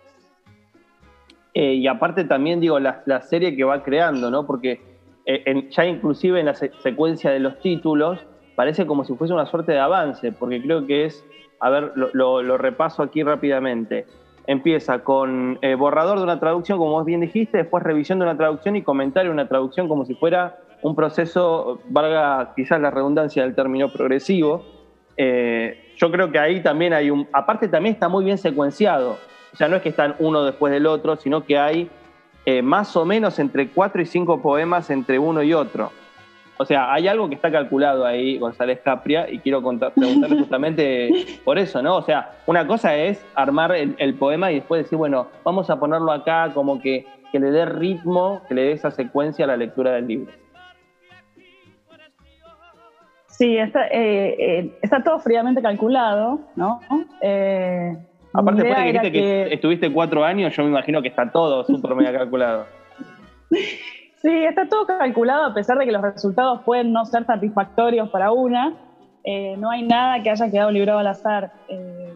Eh, 1.55 1.75
y 1.75 1.87
aparte 1.87 2.23
también 2.23 2.59
digo, 2.59 2.79
la, 2.79 3.21
serie 3.21 3.55
que 3.55 3.63
va 3.63 3.83
creando, 3.83 4.31
¿no? 4.31 4.45
Porque 4.45 4.92
eh, 5.25 5.69
ya 5.69 5.85
inclusive 5.85 6.39
en 6.39 6.47
la 6.47 6.55
secuencia 6.55 7.31
de 7.31 7.39
los 7.39 7.59
títulos 7.59 8.19
parece 8.55 8.85
como 8.85 9.03
si 9.03 9.15
fuese 9.15 9.33
una 9.33 9.45
suerte 9.45 9.71
de 9.71 9.79
avance, 9.79 10.31
porque 10.31 10.61
creo 10.61 10.85
que 10.85 11.05
es, 11.05 11.25
a 11.59 11.69
ver, 11.69 11.93
lo 11.95 12.57
repaso 12.57 13.01
aquí 13.01 13.23
rápidamente 13.23 14.05
empieza 14.47 14.99
con 14.99 15.57
eh, 15.61 15.75
borrador 15.75 16.17
de 16.17 16.23
una 16.23 16.39
traducción, 16.39 16.77
como 16.77 16.91
vos 16.91 17.05
bien 17.05 17.21
dijiste, 17.21 17.57
después 17.57 17.83
revisión 17.83 18.19
de 18.19 18.25
una 18.25 18.37
traducción 18.37 18.75
y 18.75 18.81
comentario 18.83 19.29
de 19.29 19.33
una 19.33 19.47
traducción 19.47 19.87
como 19.87 20.05
si 20.05 20.15
fuera 20.15 20.57
un 20.81 20.95
proceso, 20.95 21.79
valga 21.89 22.53
quizás 22.55 22.81
la 22.81 22.91
redundancia 22.91 23.43
del 23.43 23.55
término 23.55 23.91
progresivo. 23.91 24.65
Eh, 25.15 25.93
yo 25.95 26.11
creo 26.11 26.29
que 26.29 26.39
ahí 26.39 26.61
también 26.61 26.91
hay 26.91 27.09
un... 27.09 27.27
Aparte 27.31 27.69
también 27.69 27.93
está 27.93 28.09
muy 28.09 28.25
bien 28.25 28.37
secuenciado. 28.37 29.17
O 29.53 29.55
sea, 29.55 29.69
no 29.69 29.77
es 29.77 29.81
que 29.81 29.89
están 29.89 30.15
uno 30.19 30.43
después 30.43 30.73
del 30.73 30.85
otro, 30.85 31.15
sino 31.15 31.45
que 31.45 31.57
hay 31.57 31.89
eh, 32.45 32.61
más 32.61 32.95
o 32.95 33.05
menos 33.05 33.39
entre 33.39 33.69
cuatro 33.69 34.01
y 34.01 34.05
cinco 34.05 34.41
poemas 34.41 34.89
entre 34.89 35.19
uno 35.19 35.43
y 35.43 35.53
otro. 35.53 35.91
O 36.57 36.65
sea, 36.65 36.93
hay 36.93 37.07
algo 37.07 37.27
que 37.27 37.35
está 37.35 37.51
calculado 37.51 38.05
ahí, 38.05 38.37
González 38.37 38.79
Capria, 38.83 39.29
y 39.29 39.39
quiero 39.39 39.59
preguntarle 39.59 40.37
justamente 40.39 41.39
por 41.43 41.57
eso, 41.57 41.81
¿no? 41.81 41.95
O 41.97 42.01
sea, 42.03 42.31
una 42.45 42.67
cosa 42.67 42.95
es 42.95 43.25
armar 43.33 43.73
el, 43.75 44.13
poema 44.15 44.51
y 44.51 44.55
después 44.55 44.83
decir, 44.83 44.97
bueno, 44.97 45.27
vamos 45.43 45.69
a 45.69 45.79
ponerlo 45.79 46.11
acá 46.11 46.51
como 46.53 46.79
que, 46.79 47.07
que 47.31 47.39
le 47.39 47.49
dé 47.49 47.65
ritmo, 47.65 48.41
que 48.47 48.53
le 48.53 48.61
dé 48.63 48.71
esa 48.73 48.91
secuencia 48.91 49.45
a 49.45 49.47
la 49.47 49.57
lectura 49.57 49.91
del 49.91 50.07
libro. 50.07 50.31
Sí, 53.27 53.57
está, 53.57 53.87
eh, 53.87 54.35
eh, 54.37 54.77
está 54.83 55.03
todo 55.03 55.17
fríamente 55.19 55.61
calculado, 55.61 56.39
¿no? 56.55 56.79
Eh, 57.19 57.97
Aparte, 58.33 58.63
después 58.63 58.77
de 58.77 58.85
que 58.85 58.91
dijiste 58.91 59.11
que... 59.11 59.53
estuviste 59.53 59.93
cuatro 59.93 60.23
años, 60.23 60.55
yo 60.55 60.63
me 60.63 60.69
imagino 60.69 61.01
que 61.01 61.09
está 61.09 61.31
todo 61.31 61.63
súper 61.63 61.95
mega 61.95 62.11
calculado. 62.11 62.65
Sí, 64.23 64.45
está 64.45 64.69
todo 64.69 64.87
calculado 64.87 65.43
a 65.43 65.53
pesar 65.53 65.77
de 65.77 65.85
que 65.85 65.91
los 65.91 66.01
resultados 66.01 66.61
pueden 66.61 66.93
no 66.93 67.03
ser 67.05 67.25
satisfactorios 67.25 68.09
para 68.09 68.31
una. 68.31 68.73
Eh, 69.25 69.57
no 69.57 69.69
hay 69.69 69.83
nada 69.83 70.23
que 70.23 70.29
haya 70.29 70.49
quedado 70.49 70.71
librado 70.71 70.99
al 70.99 71.07
azar. 71.07 71.51
Eh, 71.67 72.13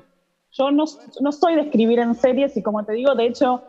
yo 0.54 0.72
no, 0.72 0.86
no 1.20 1.32
soy 1.34 1.56
de 1.56 1.62
escribir 1.64 2.00
en 2.00 2.16
series 2.16 2.56
y 2.56 2.64
como 2.64 2.86
te 2.86 2.94
digo, 2.94 3.14
de 3.14 3.26
hecho, 3.26 3.62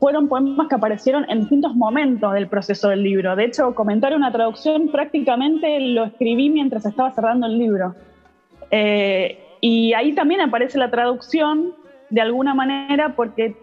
fueron 0.00 0.26
poemas 0.26 0.66
que 0.66 0.74
aparecieron 0.74 1.24
en 1.30 1.42
distintos 1.42 1.76
momentos 1.76 2.32
del 2.32 2.48
proceso 2.48 2.88
del 2.88 3.04
libro. 3.04 3.36
De 3.36 3.44
hecho, 3.44 3.76
comentar 3.76 4.12
una 4.16 4.32
traducción 4.32 4.88
prácticamente 4.88 5.78
lo 5.78 6.02
escribí 6.02 6.50
mientras 6.50 6.84
estaba 6.84 7.12
cerrando 7.12 7.46
el 7.46 7.58
libro. 7.58 7.94
Eh, 8.72 9.45
y 9.60 9.92
ahí 9.94 10.14
también 10.14 10.40
aparece 10.40 10.78
la 10.78 10.90
traducción 10.90 11.74
de 12.10 12.20
alguna 12.20 12.54
manera 12.54 13.14
porque 13.16 13.56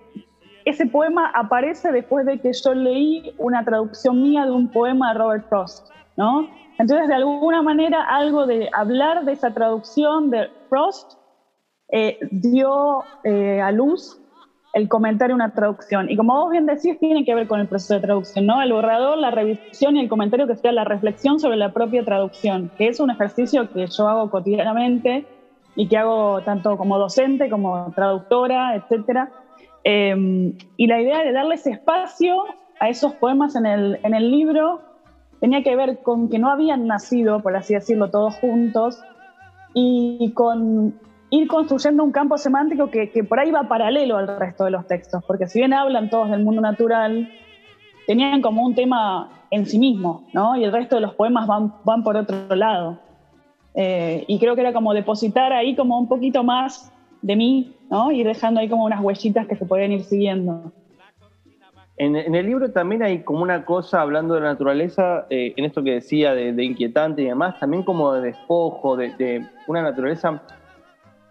ese 0.66 0.86
poema 0.86 1.32
aparece 1.34 1.92
después 1.92 2.26
de 2.26 2.40
que 2.40 2.52
yo 2.54 2.74
leí 2.74 3.34
una 3.38 3.64
traducción 3.64 4.22
mía 4.22 4.46
de 4.46 4.52
un 4.52 4.70
poema 4.70 5.14
de 5.14 5.20
Robert 5.20 5.50
Frost, 5.50 5.90
¿no? 6.16 6.50
Entonces, 6.80 7.08
de 7.08 7.16
alguna 7.16 7.62
manera, 7.62 8.04
algo 8.04 8.46
de 8.48 8.70
hablar 8.74 9.26
de 9.26 9.34
esa 9.34 9.54
traducción 9.54 10.30
de 10.32 10.50
Frost 10.70 11.14
eh, 11.92 12.18
dio 12.32 13.04
eh, 13.24 13.62
a 13.62 13.72
luz 13.72 14.20
el 14.74 14.90
comentario 14.90 15.36
una 15.36 15.54
traducción. 15.54 16.10
Y 16.10 16.18
como 16.18 16.34
vos 16.34 16.52
bien 16.52 16.66
decís, 16.66 16.98
tiene 17.00 17.24
que 17.24 17.36
ver 17.36 17.48
con 17.48 17.60
el 17.60 17.68
proceso 17.68 17.94
de 17.94 18.00
traducción, 18.00 18.48
¿no? 18.48 18.60
El 18.62 18.74
borrador, 18.74 19.18
la 19.20 19.30
revisión 19.30 19.96
y 19.96 20.00
el 20.00 20.10
comentario 20.10 20.48
que 20.48 20.56
sea 20.56 20.72
la 20.72 20.84
reflexión 20.84 21.40
sobre 21.40 21.58
la 21.58 21.72
propia 21.72 22.04
traducción, 22.04 22.72
que 22.78 22.88
es 22.88 23.00
un 23.00 23.12
ejercicio 23.12 23.72
que 23.72 23.86
yo 23.86 24.08
hago 24.08 24.32
cotidianamente 24.32 25.28
y 25.76 25.88
que 25.88 25.98
hago 25.98 26.42
tanto 26.42 26.78
como 26.78 26.98
docente, 26.98 27.50
como 27.50 27.92
traductora, 27.96 28.76
etcétera 28.76 29.32
Em, 29.84 30.54
y 30.78 30.88
la 30.88 31.02
idea 31.02 31.24
de 31.24 31.34
darles 31.34 31.68
espacio 31.68 32.46
a 32.80 32.90
esos 32.90 33.14
poemas 33.16 33.56
en 33.56 33.66
el, 33.66 34.00
en 34.04 34.14
el 34.14 34.32
libro 34.32 34.82
tenía 35.42 35.62
que 35.62 35.76
ver 35.76 36.02
con 36.02 36.30
que 36.30 36.40
no 36.40 36.50
habían 36.50 36.88
nacido, 36.88 37.42
por 37.42 37.56
así 37.56 37.74
decirlo, 37.74 38.10
todos 38.10 38.36
juntos, 38.36 39.04
y 39.74 40.32
con 40.34 40.98
ir 41.30 41.48
construyendo 41.48 42.04
un 42.04 42.12
campo 42.12 42.38
semántico 42.38 42.90
que, 42.90 43.12
que, 43.12 43.24
por 43.26 43.40
ahí 43.40 43.52
va 43.52 43.68
paralelo 43.68 44.18
al 44.18 44.40
resto 44.40 44.64
de 44.64 44.72
los 44.72 44.88
textos, 44.88 45.22
porque 45.26 45.48
si 45.48 45.60
bien 45.60 45.74
hablan 45.74 46.10
todos 46.10 46.30
del 46.30 46.44
mundo 46.44 46.62
natural, 46.62 47.30
tenían 48.08 48.42
como 48.42 48.66
un 48.66 48.74
tema 48.74 49.30
en 49.52 49.66
sí 49.66 49.80
mismo, 49.80 50.26
¿no? 50.32 50.56
Y 50.56 50.64
el 50.64 50.72
resto 50.72 50.96
de 50.96 51.02
los 51.02 51.16
poemas 51.16 51.46
van, 51.46 51.74
van 51.84 52.04
por 52.04 52.16
otro 52.16 52.56
lado. 52.56 53.00
Eh, 53.76 54.24
y 54.28 54.40
creo 54.40 54.56
que 54.56 54.62
era 54.62 54.74
como 54.74 54.94
depositar 54.94 55.52
ahí 55.52 55.76
como 55.76 55.98
un 55.98 56.08
poquito 56.08 56.44
más 56.44 56.92
de 57.22 57.36
mí, 57.36 57.76
¿no? 57.90 58.12
Y 58.12 58.24
dejando 58.24 58.60
ahí 58.60 58.70
como 58.70 58.86
unas 58.86 59.02
huellitas 59.02 59.48
que 59.48 59.56
se 59.56 59.66
podían 59.66 59.92
ir 59.92 60.04
siguiendo. 60.04 60.72
En, 61.98 62.16
el 62.16 62.46
libro 62.46 62.72
también 62.72 63.04
hay 63.04 63.22
como 63.22 63.44
una 63.44 63.66
cosa, 63.66 64.02
hablando 64.02 64.34
de 64.34 64.42
la 64.42 64.48
naturaleza, 64.48 65.28
eh, 65.30 65.54
en 65.56 65.66
esto 65.66 65.84
que 65.84 65.92
decía 65.92 66.34
de, 66.34 66.64
inquietante 66.64 67.22
y 67.22 67.26
demás, 67.26 67.60
también 67.60 67.84
como 67.84 68.14
de 68.14 68.22
despojo, 68.22 68.98
de, 68.98 69.46
una 69.68 69.84
naturaleza, 69.84 70.42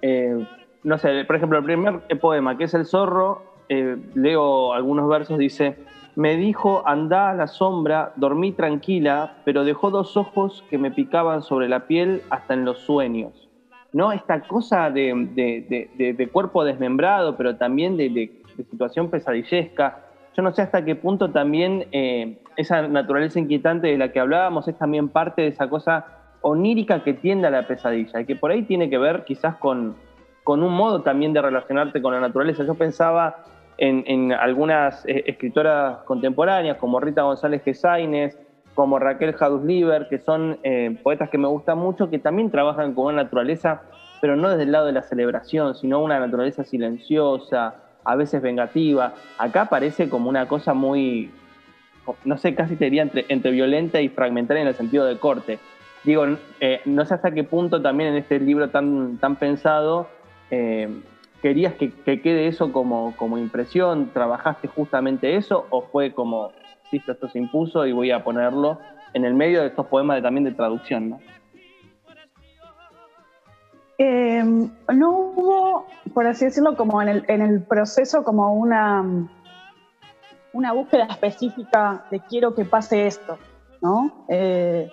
eh, 0.01 0.47
no 0.85 0.99
sé, 0.99 1.25
por 1.25 1.37
ejemplo, 1.37 1.59
el 1.59 1.65
primer 1.65 2.01
poema, 2.21 2.57
que 2.57 2.65
es 2.65 2.75
El 2.75 2.87
zorro, 2.87 3.43
leo 3.69 4.73
algunos 4.73 5.09
versos, 5.09 5.39
dice, 5.39 5.77
me 6.15 6.37
dijo, 6.37 6.83
anda 6.87 7.31
a 7.31 7.35
la 7.35 7.47
sombra, 7.47 8.13
dormí 8.17 8.53
tranquila, 8.53 9.37
pero 9.45 9.65
dejó 9.65 9.91
dos 9.91 10.17
ojos 10.17 10.65
que 10.69 10.79
me 10.79 10.91
picaban 10.91 11.43
sobre 11.43 11.69
la 11.69 11.87
piel 11.87 12.23
hasta 12.31 12.55
en 12.55 12.65
los 12.65 12.79
sueños. 12.81 13.49
¿no? 13.93 14.13
Esta 14.13 14.41
cosa 14.43 14.91
de, 14.91 16.29
cuerpo 16.33 16.65
desmembrado, 16.65 17.37
pero 17.37 17.57
también 17.57 17.97
de, 17.97 18.33
situación 18.57 19.09
pesadillesca. 19.09 20.01
Yo 20.37 20.43
no 20.43 20.53
sé 20.53 20.63
hasta 20.63 20.85
qué 20.85 20.95
punto 20.95 21.31
también 21.31 21.87
eh, 21.93 22.39
esa 22.57 22.87
naturaleza 22.89 23.39
inquietante 23.39 23.89
de 23.89 23.99
la 23.99 24.13
que 24.13 24.21
hablábamos 24.21 24.69
es 24.69 24.77
también 24.77 25.09
parte 25.09 25.43
de 25.43 25.49
esa 25.49 25.69
cosa 25.69 26.07
onírica 26.43 27.03
que 27.03 27.15
tiende 27.15 27.47
a 27.47 27.51
la 27.51 27.67
pesadilla 27.67 28.21
y 28.21 28.27
que 28.27 28.37
por 28.37 28.51
ahí 28.51 28.63
tiene 28.63 28.91
que 28.91 28.99
ver 28.99 29.25
quizás 29.25 29.57
con, 29.57 29.95
con 30.45 30.63
un 30.63 30.73
modo 30.73 31.03
también 31.03 31.33
de 31.33 31.41
relacionarte 31.41 32.03
con 32.03 32.13
la 32.13 32.21
naturaleza. 32.21 32.65
Yo 32.65 32.75
pensaba 32.75 33.45
en, 33.79 34.33
algunas 34.33 35.05
eh, 35.07 35.25
escritoras 35.27 35.99
contemporáneas 36.05 36.77
como 36.77 37.01
Rita 37.01 37.23
González 37.23 37.63
Gesaines, 37.65 38.39
como 38.75 38.99
Raquel 38.99 39.35
Liber, 39.65 40.09
que 40.09 40.19
son 40.19 40.59
eh, 40.63 40.97
poetas 41.03 41.31
que 41.31 41.39
me 41.39 41.49
gustan 41.49 41.79
mucho, 41.79 42.09
que 42.09 42.19
también 42.19 42.51
trabajan 42.51 42.95
con 42.95 43.07
una 43.07 43.25
naturaleza, 43.25 43.83
pero 44.21 44.37
no 44.37 44.51
desde 44.51 44.63
el 44.65 44.73
lado 44.73 44.87
de 44.87 44.93
la 44.93 45.03
celebración, 45.03 45.75
sino 45.75 46.03
una 46.03 46.19
naturaleza 46.19 46.65
silenciosa, 46.65 47.75
a 48.05 48.17
veces 48.17 48.41
vengativa. 48.41 49.15
Acá 49.39 49.67
parece 49.67 50.09
como 50.09 50.29
una 50.29 50.49
cosa 50.49 50.75
muy, 50.75 51.31
no 52.25 52.39
sé, 52.39 52.55
casi 52.55 52.77
te 52.77 52.87
diría 52.87 53.09
entre, 53.29 53.51
violenta 53.51 54.01
y 54.01 54.09
fragmentaria 54.09 54.63
en 54.63 54.69
el 54.69 54.75
sentido 54.75 55.05
de 55.05 55.19
corte. 55.19 55.59
Digo, 56.05 56.25
eh, 56.61 56.81
no 56.85 57.05
sé 57.05 57.15
hasta 57.15 57.31
qué 57.31 57.45
punto 57.45 57.81
también 57.81 58.11
en 58.11 58.17
este 58.17 58.41
libro 58.41 58.71
tan, 58.71 59.19
tan 59.19 59.37
pensado 59.37 60.09
querías 61.43 61.75
que, 61.75 61.91
que, 61.91 62.23
quede 62.23 62.47
eso 62.47 62.73
como, 62.73 63.13
impresión, 63.37 64.11
trabajaste 64.15 64.69
justamente 64.69 65.37
eso 65.37 65.67
o 65.71 65.83
fue 65.83 66.13
como 66.13 66.53
esto 66.91 67.29
se 67.29 67.39
impuso 67.39 67.87
y 67.87 67.93
voy 67.93 68.11
a 68.11 68.23
ponerlo 68.23 68.79
en 69.15 69.25
el 69.25 69.35
medio 69.35 69.61
de 69.63 69.69
estos 69.69 69.87
poemas 69.87 70.23
también 70.23 70.45
de 70.45 70.53
traducción, 70.53 71.11
¿no? 71.11 71.21
Em, 73.99 74.71
no 74.93 75.11
hubo, 75.11 75.87
por 76.13 76.27
así 76.27 76.47
decirlo, 76.47 76.77
como 76.77 77.01
en 77.03 77.09
el, 77.09 77.63
proceso, 77.63 78.25
como 78.25 78.55
una, 78.55 79.05
una 80.53 80.73
búsqueda 80.73 81.05
específica 81.05 82.05
de 82.11 82.21
quiero 82.21 82.55
que 82.55 82.65
pase 82.65 83.07
esto, 83.07 83.39
¿no? 83.81 84.25
Eh, 84.29 84.91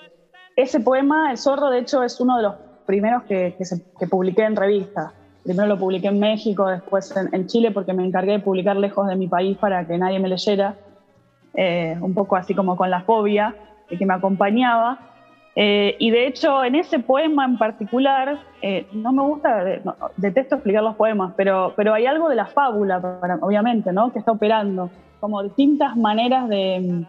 ese 0.55 0.79
poema, 0.79 1.31
El 1.31 1.37
zorro, 1.37 1.69
de 1.69 1.79
hecho, 1.79 2.03
es 2.03 2.19
uno 2.19 2.37
de 2.37 2.43
los 2.43 2.55
primeros 2.85 3.23
que, 3.23 3.55
que, 3.99 4.07
publiqué 4.07 4.43
en 4.43 4.55
revista. 4.55 5.13
Primero 5.43 5.67
lo 5.67 5.79
publiqué 5.79 6.07
en 6.07 6.19
México, 6.19 6.67
después 6.67 7.13
en, 7.15 7.47
Chile, 7.47 7.71
porque 7.71 7.93
me 7.93 8.05
encargué 8.05 8.33
de 8.33 8.39
publicar 8.39 8.75
lejos 8.77 9.07
de 9.07 9.15
mi 9.15 9.27
país 9.27 9.57
para 9.57 9.85
que 9.85 9.97
nadie 9.97 10.19
me 10.19 10.27
leyera, 10.27 10.75
eh, 11.53 11.97
un 12.01 12.13
poco 12.13 12.35
así 12.35 12.53
como 12.53 12.75
con 12.75 12.89
la 12.89 13.01
fobia 13.01 13.55
de 13.89 13.97
que 13.97 14.05
me 14.05 14.13
acompañaba. 14.13 14.99
Eh, 15.55 15.95
y 15.99 16.11
de 16.11 16.27
hecho, 16.27 16.63
en 16.63 16.75
ese 16.75 16.99
poema 16.99 17.45
en 17.45 17.57
particular, 17.57 18.39
eh, 18.61 18.87
no 18.93 19.11
me 19.11 19.23
gusta, 19.23 19.63
detesto 20.15 20.55
explicar 20.55 20.83
los 20.83 20.95
poemas, 20.95 21.33
pero, 21.35 21.73
pero 21.75 21.93
hay 21.93 22.05
algo 22.05 22.29
de 22.29 22.35
la 22.35 22.45
fábula, 22.45 23.01
obviamente, 23.41 23.91
¿no? 23.91 24.13
que 24.13 24.19
está 24.19 24.31
operando, 24.31 24.89
como 25.19 25.41
distintas 25.43 25.97
maneras 25.97 26.47
de, 26.47 27.05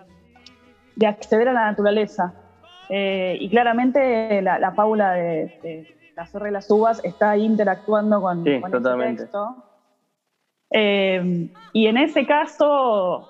de 0.96 1.06
acceder 1.06 1.48
a 1.48 1.52
la 1.52 1.66
naturaleza. 1.66 2.32
y 2.88 3.48
claramente 3.50 4.42
la, 4.42 4.72
fábula 4.72 5.12
de 5.12 5.99
la 6.16 6.26
zorra 6.26 6.48
y 6.48 6.52
las 6.52 6.70
uvas 6.70 7.00
está 7.04 7.30
ahí 7.30 7.44
interactuando 7.44 8.20
con, 8.20 8.44
sí, 8.44 8.60
totalmente. 8.70 9.22
texto. 9.22 9.56
Eh, 10.70 11.48
y 11.72 11.86
en 11.86 11.96
ese 11.96 12.26
caso, 12.26 13.28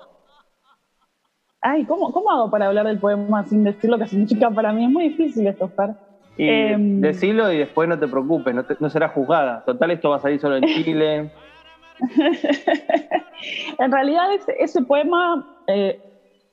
ay, 1.61 1.85
¿cómo, 1.85 2.11
¿cómo, 2.11 2.31
hago 2.31 2.49
para 2.51 2.67
hablar 2.67 2.85
del 2.85 2.99
poema 2.99 3.43
sin 3.45 3.63
decir 3.63 3.89
lo 3.89 3.97
que 3.97 4.07
significa 4.07 4.49
para 4.51 4.71
mí? 4.73 4.85
Es 4.85 4.91
muy 4.91 5.09
difícil 5.09 5.47
esto, 5.47 5.65
Oscar. 5.65 5.95
Y 6.37 6.47
em, 6.47 7.01
decilo 7.01 7.51
y 7.51 7.57
después 7.57 7.89
no 7.89 7.99
te 7.99 8.07
preocupes, 8.07 8.53
no, 8.53 8.65
no, 8.79 8.89
será 8.89 9.09
juzgada. 9.09 9.63
Total, 9.65 9.91
esto 9.91 10.09
va 10.09 10.17
a 10.17 10.19
salir 10.19 10.39
solo 10.39 10.57
en 10.57 10.63
Chile. 10.63 11.31
en 13.79 13.91
realidad, 13.91 14.33
ese, 14.33 14.55
ese 14.59 14.81
poema, 14.81 15.45
eh, 15.67 15.99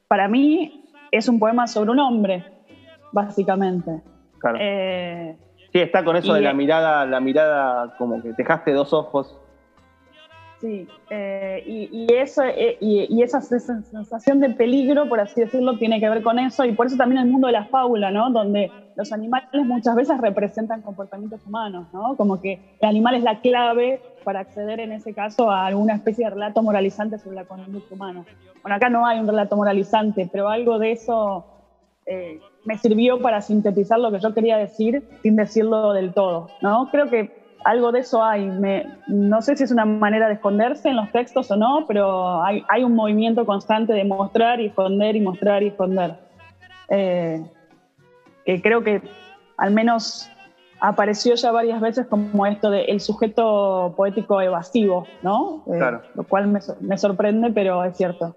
para 0.09 0.29
mí, 0.29 0.85
es 1.11 1.29
un 1.29 1.39
poema 1.39 1.67
sobre 1.67 1.91
un 1.91 1.99
hombre, 1.99 2.45
básicamente. 3.13 4.03
Claro. 4.39 4.59
Eh, 4.61 5.37
Sí, 5.79 5.83
está 5.83 6.05
con 6.05 6.17
eso 6.17 6.35
de 6.35 6.41
la 6.41 6.53
mirada, 6.53 7.07
la 7.07 7.21
mirada 7.21 7.95
como 7.99 8.21
que 8.21 8.33
dejaste 8.33 8.73
dos 8.73 8.93
ojos. 8.93 9.39
Sí, 10.61 10.89
eh, 11.09 11.63
y, 11.65 12.13
eso, 12.13 12.43
eh, 12.43 12.77
y, 12.81 13.23
esa 13.23 13.41
sensación 13.41 14.41
de 14.41 14.51
peligro, 14.51 15.09
por 15.09 15.21
así 15.21 15.41
decirlo, 15.41 15.79
tiene 15.79 16.01
que 16.01 16.09
ver 16.09 16.21
con 16.21 16.41
eso, 16.41 16.65
y 16.65 16.73
por 16.73 16.89
eso 16.89 16.97
también 16.97 17.23
el 17.23 17.31
mundo 17.31 17.47
de 17.47 17.53
la 17.53 17.67
fábula, 17.67 18.11
¿no? 18.11 18.31
Donde 18.31 18.73
los 18.97 19.13
animales 19.13 19.49
muchas 19.53 19.95
veces 19.95 20.21
representan 20.21 20.83
comportamientos 20.83 21.47
humanos, 21.47 21.87
¿no? 21.93 22.17
Como 22.17 22.41
que 22.41 22.59
el 22.81 22.89
animal 22.89 23.15
es 23.15 23.23
la 23.23 23.41
clave 23.41 24.03
para 24.25 24.41
acceder, 24.41 24.81
en 24.81 24.91
ese 24.91 25.15
caso, 25.15 25.49
a 25.49 25.67
alguna 25.67 25.95
especie 25.95 26.25
de 26.25 26.31
relato 26.31 26.61
moralizante 26.61 27.19
sobre 27.19 27.37
la 27.37 27.45
conducta 27.45 27.95
humana. 27.95 28.25
Bueno, 28.63 28.75
acá 28.75 28.91
no 28.91 29.07
hay 29.07 29.21
un 29.21 29.29
relato 29.29 29.55
moralizante, 29.55 30.29
pero 30.33 30.49
algo 30.49 30.81
de 30.81 30.91
eso 30.91 31.45
eh, 32.11 32.41
me 32.65 32.79
sirvió 32.79 33.21
para 33.21 33.43
sintetizar 33.43 33.99
lo 33.99 34.11
que 34.11 34.19
yo 34.19 34.33
quería 34.33 34.57
decir 34.57 35.03
sin 35.23 35.37
decirlo 35.37 35.93
del 35.93 36.15
todo, 36.15 36.49
¿no? 36.63 36.89
Creo 36.91 37.11
que 37.11 37.31
algo 37.65 37.93
de 37.93 38.01
eso 38.01 38.25
hay. 38.25 38.51
no 39.09 39.43
sé 39.43 39.57
si 39.57 39.65
es 39.65 39.71
una 39.71 39.85
manera 39.85 40.27
de 40.29 40.35
esconderse 40.35 40.89
en 40.89 40.97
los 40.97 41.13
textos 41.13 41.51
o 41.51 41.57
no, 41.57 41.85
pero 41.87 42.43
hay, 42.43 42.83
un 42.83 42.95
movimiento 42.95 43.45
constante 43.45 43.93
de 43.93 44.05
mostrar 44.05 44.59
y 44.61 44.67
esconder 44.67 45.17
y 45.17 45.21
mostrar 45.21 45.63
y 45.63 45.69
esconder. 45.69 46.15
Eh, 46.89 47.45
que 48.47 48.63
creo 48.63 48.83
que 48.83 49.03
al 49.59 49.73
menos 49.73 50.31
apareció 50.81 51.35
ya 51.35 51.53
varias 51.53 51.81
veces 51.83 52.07
como 52.07 52.47
esto 52.47 52.71
de 52.71 52.85
el 52.85 53.01
sujeto 53.01 53.93
poético 53.97 54.41
evasivo, 54.41 55.07
¿no? 55.23 55.63
Eh, 55.67 55.99
lo 56.15 56.23
cual 56.25 56.49
me, 56.49 56.61
me, 56.81 56.97
sorprende, 56.97 57.51
pero 57.51 57.85
es 57.85 57.97
cierto. 57.99 58.35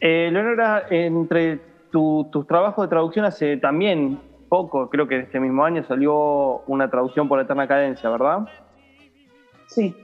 Leonora, 0.00 0.84
entre 0.90 1.71
tus 1.92 2.46
trabajos 2.46 2.84
de 2.84 2.88
traducción 2.88 3.24
hace 3.24 3.56
también 3.58 4.18
poco, 4.48 4.90
creo 4.90 5.06
que 5.06 5.20
este 5.20 5.38
mismo 5.40 5.64
año 5.64 5.84
salió 5.84 6.62
una 6.66 6.90
traducción 6.90 7.28
por 7.28 7.40
Eterna 7.40 7.68
Cadencia, 7.68 8.10
¿verdad? 8.10 8.48
Sí. 9.66 9.94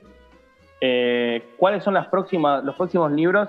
Eh, 0.81 1.43
¿Cuáles 1.57 1.83
son 1.83 1.95
las 1.95 2.07
próximas, 2.07 2.65
los 2.65 2.77
próximos 2.77 3.11
libros? 3.13 3.49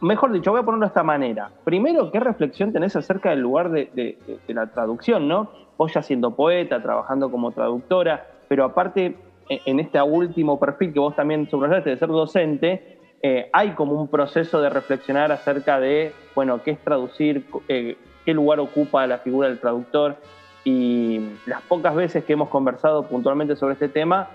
Mejor 0.00 0.32
dicho, 0.32 0.50
voy 0.50 0.60
a 0.60 0.62
ponerlo 0.62 0.84
de 0.84 0.88
esta 0.88 1.02
manera. 1.02 1.50
Primero, 1.64 2.10
¿qué 2.10 2.20
reflexión 2.20 2.72
tenés 2.72 2.96
acerca 2.96 3.30
del 3.30 3.40
lugar 3.40 3.70
de, 3.70 4.18
la 4.48 4.66
traducción, 4.66 5.28
no? 5.28 5.50
Vos 5.76 5.94
ya 5.94 6.02
siendo 6.02 6.34
poeta, 6.34 6.82
trabajando 6.82 7.30
como 7.30 7.52
traductora, 7.52 8.26
pero 8.48 8.64
aparte, 8.64 9.16
en 9.48 9.80
este 9.80 10.02
último 10.02 10.58
perfil 10.58 10.92
que 10.92 10.98
vos 10.98 11.16
también 11.16 11.48
subrayaste 11.48 11.90
de 11.90 11.96
ser 11.96 12.08
docente, 12.08 12.97
eh, 13.20 13.48
hay 13.52 13.70
como 13.70 13.94
un 13.94 14.08
proceso 14.08 14.60
de 14.60 14.70
reflexionar 14.70 15.32
acerca 15.32 15.80
de, 15.80 16.12
bueno, 16.34 16.62
qué 16.62 16.72
es 16.72 16.78
traducir, 16.78 17.44
eh, 17.68 17.96
qué 18.24 18.32
lugar 18.32 18.60
ocupa 18.60 19.06
la 19.06 19.18
figura 19.18 19.48
del 19.48 19.58
traductor. 19.58 20.16
Y 20.64 21.20
las 21.46 21.62
pocas 21.62 21.94
veces 21.94 22.24
que 22.24 22.34
hemos 22.34 22.48
conversado 22.48 23.04
puntualmente 23.04 23.56
sobre 23.56 23.74
este 23.74 23.88
tema, 23.88 24.28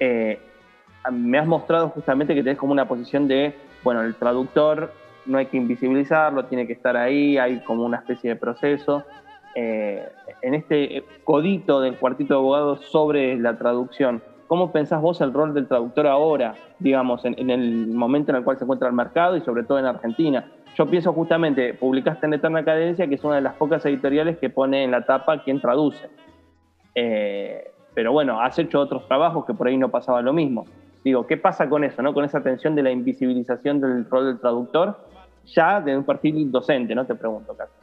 eh, 0.00 0.40
me 1.10 1.38
has 1.38 1.46
mostrado 1.46 1.88
justamente 1.90 2.34
que 2.34 2.42
tenés 2.42 2.58
como 2.58 2.72
una 2.72 2.86
posición 2.86 3.28
de, 3.28 3.54
bueno, 3.82 4.02
el 4.02 4.14
traductor 4.14 4.92
no 5.24 5.38
hay 5.38 5.46
que 5.46 5.56
invisibilizarlo, 5.56 6.46
tiene 6.46 6.66
que 6.66 6.72
estar 6.72 6.96
ahí, 6.96 7.38
hay 7.38 7.60
como 7.60 7.84
una 7.84 7.98
especie 7.98 8.30
de 8.30 8.36
proceso. 8.36 9.04
en 9.54 10.54
este 10.54 11.04
codito 11.24 11.80
del 11.80 11.96
cuartito 11.96 12.34
de 12.34 12.38
abogados 12.40 12.84
sobre 12.86 13.36
la 13.36 13.58
traducción, 13.58 14.22
¿Cómo 14.48 14.72
pensás 14.72 15.02
vos 15.02 15.20
el 15.20 15.34
rol 15.34 15.52
del 15.52 15.68
traductor 15.68 16.06
ahora, 16.06 16.54
digamos, 16.78 17.22
en, 17.26 17.50
el 17.50 17.88
momento 17.88 18.32
en 18.32 18.36
el 18.36 18.44
cual 18.44 18.56
se 18.56 18.64
encuentra 18.64 18.88
el 18.88 18.94
mercado 18.94 19.36
y 19.36 19.42
sobre 19.42 19.62
todo 19.62 19.78
en 19.78 19.84
Argentina? 19.84 20.46
Yo 20.74 20.86
pienso 20.86 21.12
justamente, 21.12 21.74
publicaste 21.74 22.24
en 22.24 22.32
Eterna 22.32 22.64
Cadencia, 22.64 23.06
que 23.06 23.16
es 23.16 23.24
una 23.24 23.36
de 23.36 23.42
las 23.42 23.54
pocas 23.54 23.84
editoriales 23.84 24.38
que 24.38 24.48
pone 24.48 24.84
en 24.84 24.90
la 24.90 25.04
tapa 25.04 25.42
quién 25.42 25.60
traduce. 25.60 26.08
Eh, 26.94 27.70
pero 27.92 28.12
bueno, 28.12 28.40
has 28.40 28.58
hecho 28.58 28.80
otros 28.80 29.06
trabajos 29.06 29.44
que 29.44 29.52
por 29.52 29.66
ahí 29.66 29.76
no 29.76 29.90
pasaba 29.90 30.22
lo 30.22 30.32
mismo. 30.32 30.64
Digo, 31.04 31.26
¿qué 31.26 31.36
pasa 31.36 31.68
con 31.68 31.84
eso, 31.84 32.00
no? 32.00 32.14
Con 32.14 32.24
esa 32.24 32.42
tensión 32.42 32.74
de 32.74 32.82
la 32.82 32.90
invisibilización 32.90 33.82
del 33.82 34.08
rol 34.08 34.26
del 34.26 34.40
traductor, 34.40 34.96
ya 35.44 35.82
de 35.82 35.94
un 35.94 36.04
perfil 36.04 36.50
docente, 36.50 36.94
¿no? 36.94 37.04
Te 37.04 37.14
pregunto, 37.14 37.54
Carlos. 37.54 37.77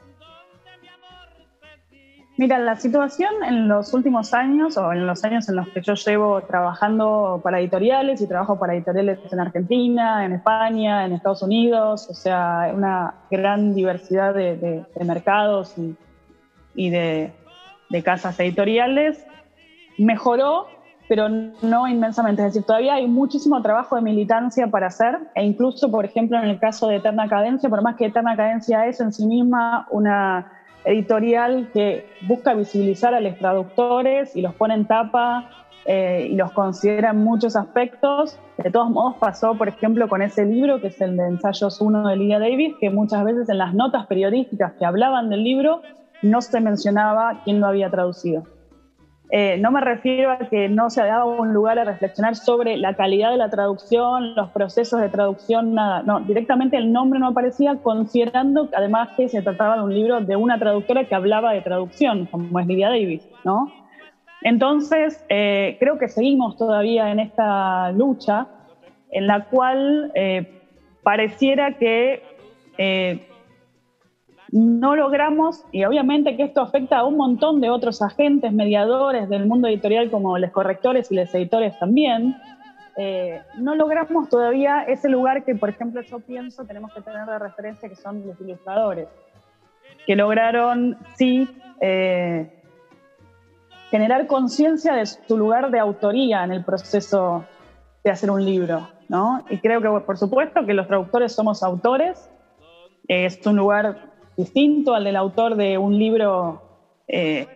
Mira, 2.37 2.59
la 2.59 2.75
situación 2.75 3.31
en 3.47 3.69
los 3.69 3.93
últimos 3.93 4.33
años 4.33 4.75
o 4.75 4.91
en 4.91 5.07
los 5.07 5.23
años 5.23 5.47
en 5.47 5.55
los 5.55 5.69
que 5.69 5.81
yo 5.81 5.93
llevo 5.93 6.41
trabajando 6.41 7.39
para 7.41 7.61
editoriales 7.61 8.19
y 8.19 8.27
trabajo 8.27 8.59
para 8.59 8.73
editoriales 8.73 9.19
en 9.31 9.39
Argentina, 9.39 10.25
en 10.25 10.33
España, 10.33 11.05
en 11.05 11.13
Estados 11.13 11.43
Unidos, 11.43 12.09
o 12.09 12.13
sea, 12.13 12.73
una 12.75 13.13
gran 13.31 13.73
diversidad 13.73 14.33
de, 14.33 14.83
mercados 15.05 15.75
y, 16.75 16.89
de, 16.89 17.31
casas 18.03 18.37
editoriales, 18.41 19.25
mejoró, 19.97 20.67
pero 21.07 21.29
no 21.29 21.87
inmensamente. 21.87 22.41
Es 22.41 22.53
decir, 22.53 22.67
todavía 22.67 22.95
hay 22.95 23.07
muchísimo 23.07 23.61
trabajo 23.61 23.95
de 23.95 24.01
militancia 24.01 24.67
para 24.67 24.87
hacer 24.87 25.19
e 25.35 25.45
incluso, 25.45 25.89
por 25.89 26.03
ejemplo, 26.03 26.37
en 26.37 26.49
el 26.49 26.59
caso 26.59 26.89
de 26.89 26.97
Eterna 26.97 27.29
Cadencia, 27.29 27.69
por 27.69 27.81
más 27.81 27.95
que 27.95 28.07
Eterna 28.07 28.35
Cadencia 28.35 28.87
es 28.87 28.99
en 28.99 29.13
sí 29.13 29.25
misma 29.25 29.87
una 29.89 30.51
editorial 30.85 31.69
que 31.73 32.07
busca 32.27 32.53
visibilizar 32.53 33.13
a 33.13 33.19
los 33.19 33.37
traductores 33.37 34.35
y 34.35 34.41
los 34.41 34.53
pone 34.55 34.75
en 34.75 34.85
tapa 34.85 35.49
eh, 35.85 36.29
y 36.31 36.35
los 36.35 36.51
considera 36.51 37.11
en 37.11 37.17
muchos 37.17 37.55
aspectos. 37.55 38.39
De 38.57 38.71
todos 38.71 38.89
modos 38.89 39.15
pasó, 39.19 39.55
por 39.55 39.67
ejemplo, 39.67 40.07
con 40.07 40.21
ese 40.21 40.45
libro, 40.45 40.79
que 40.81 40.87
es 40.87 41.01
el 41.01 41.17
de 41.17 41.27
Ensayos 41.27 41.81
1 41.81 42.07
de 42.07 42.15
Lydia 42.15 42.39
Davis, 42.39 42.75
que 42.79 42.89
muchas 42.89 43.23
veces 43.23 43.49
en 43.49 43.57
las 43.57 43.73
notas 43.73 44.07
periodísticas 44.07 44.73
que 44.73 44.85
hablaban 44.85 45.29
del 45.29 45.43
libro 45.43 45.81
no 46.21 46.41
se 46.41 46.59
mencionaba 46.61 47.41
quién 47.43 47.59
lo 47.59 47.67
había 47.67 47.89
traducido. 47.89 48.43
Eh, 49.37 49.57
no 49.57 49.69
me 49.69 49.81
refiero 49.81 50.31
a 50.31 50.37
que 50.37 50.69
no 50.69 50.89
se 50.89 51.03
dado 51.03 51.25
un 51.25 51.53
lugar 51.53 51.77
a 51.77 51.83
reflexionar 51.83 52.37
sobre 52.37 52.77
la 52.77 52.93
calidad 52.93 53.31
de 53.31 53.35
la 53.35 53.49
traducción, 53.49 54.33
los 54.33 54.49
procesos 54.51 55.01
de 55.01 55.09
traducción, 55.09 55.73
nada. 55.73 56.03
No, 56.03 56.21
directamente 56.21 56.77
el 56.77 56.93
nombre 56.93 57.19
no 57.19 57.27
aparecía, 57.27 57.75
considerando 57.83 58.69
además 58.73 59.09
que 59.17 59.27
se 59.27 59.41
trataba 59.41 59.75
de 59.75 59.83
un 59.83 59.93
libro 59.93 60.21
de 60.21 60.37
una 60.37 60.57
traductora 60.57 61.03
que 61.03 61.15
hablaba 61.15 61.51
de 61.51 61.59
traducción, 61.59 62.27
como 62.27 62.57
es 62.61 62.65
Lydia 62.65 62.87
Davis, 62.87 63.27
¿no? 63.43 63.69
Entonces, 64.41 65.21
eh, 65.27 65.75
creo 65.81 65.97
que 65.97 66.07
seguimos 66.07 66.55
todavía 66.55 67.11
en 67.11 67.19
esta 67.19 67.91
lucha 67.91 68.47
en 69.11 69.27
la 69.27 69.49
cual 69.49 70.13
eh, 70.15 70.61
pareciera 71.03 71.73
que 71.73 72.23
no 74.51 74.95
logramos, 74.95 75.63
y 75.71 75.83
obviamente 75.85 76.35
que 76.37 76.43
esto 76.43 76.61
afecta 76.61 76.99
a 76.99 77.05
un 77.05 77.17
montón 77.17 77.61
de 77.61 77.69
otros 77.69 78.01
agentes, 78.01 78.53
mediadores 78.53 79.27
del 79.29 79.47
mundo 79.47 79.67
editorial 79.67 80.11
como 80.11 80.37
los 80.37 80.51
correctores 80.51 81.11
y 81.11 81.15
los 81.15 81.33
editores 81.33 81.77
también, 81.79 82.35
eh, 82.97 83.41
no 83.57 83.75
logramos 83.75 84.29
todavía 84.29 84.83
ese 84.83 85.09
lugar 85.09 85.43
que, 85.43 85.55
por 85.55 85.69
ejemplo, 85.69 86.01
yo 86.01 86.19
pienso 86.19 86.63
tenemos 86.65 86.93
que 86.93 87.01
tener 87.01 87.25
de 87.25 87.39
referencia, 87.39 87.89
que 87.89 87.95
son 87.95 88.25
los 88.25 88.39
ilustradores, 88.39 89.09
que 90.05 90.15
lograron, 90.15 90.97
sí, 91.15 91.49
eh, 91.81 92.49
generar 93.89 94.27
conciencia 94.27 94.93
de 94.93 95.05
su 95.05 95.37
lugar 95.37 95.71
de 95.71 95.79
autoría 95.79 96.43
en 96.43 96.51
el 96.51 96.63
proceso 96.63 97.45
de 98.03 98.11
hacer 98.11 98.31
un 98.31 98.45
libro, 98.45 98.87
¿no? 99.09 99.43
Y 99.49 99.57
creo 99.59 99.81
que, 99.81 99.89
por 100.05 100.17
supuesto, 100.17 100.65
que 100.65 100.73
los 100.73 100.87
traductores 100.87 101.33
somos 101.33 101.63
autores, 101.63 102.29
es 103.07 103.45
un 103.45 103.57
lugar 103.57 104.14
distinto 104.37 104.93
al 104.93 105.03
del 105.03 105.15
autor 105.15 105.55
de 105.55 105.77
un 105.77 105.97
libro 105.97 106.61
eh, 107.07 107.47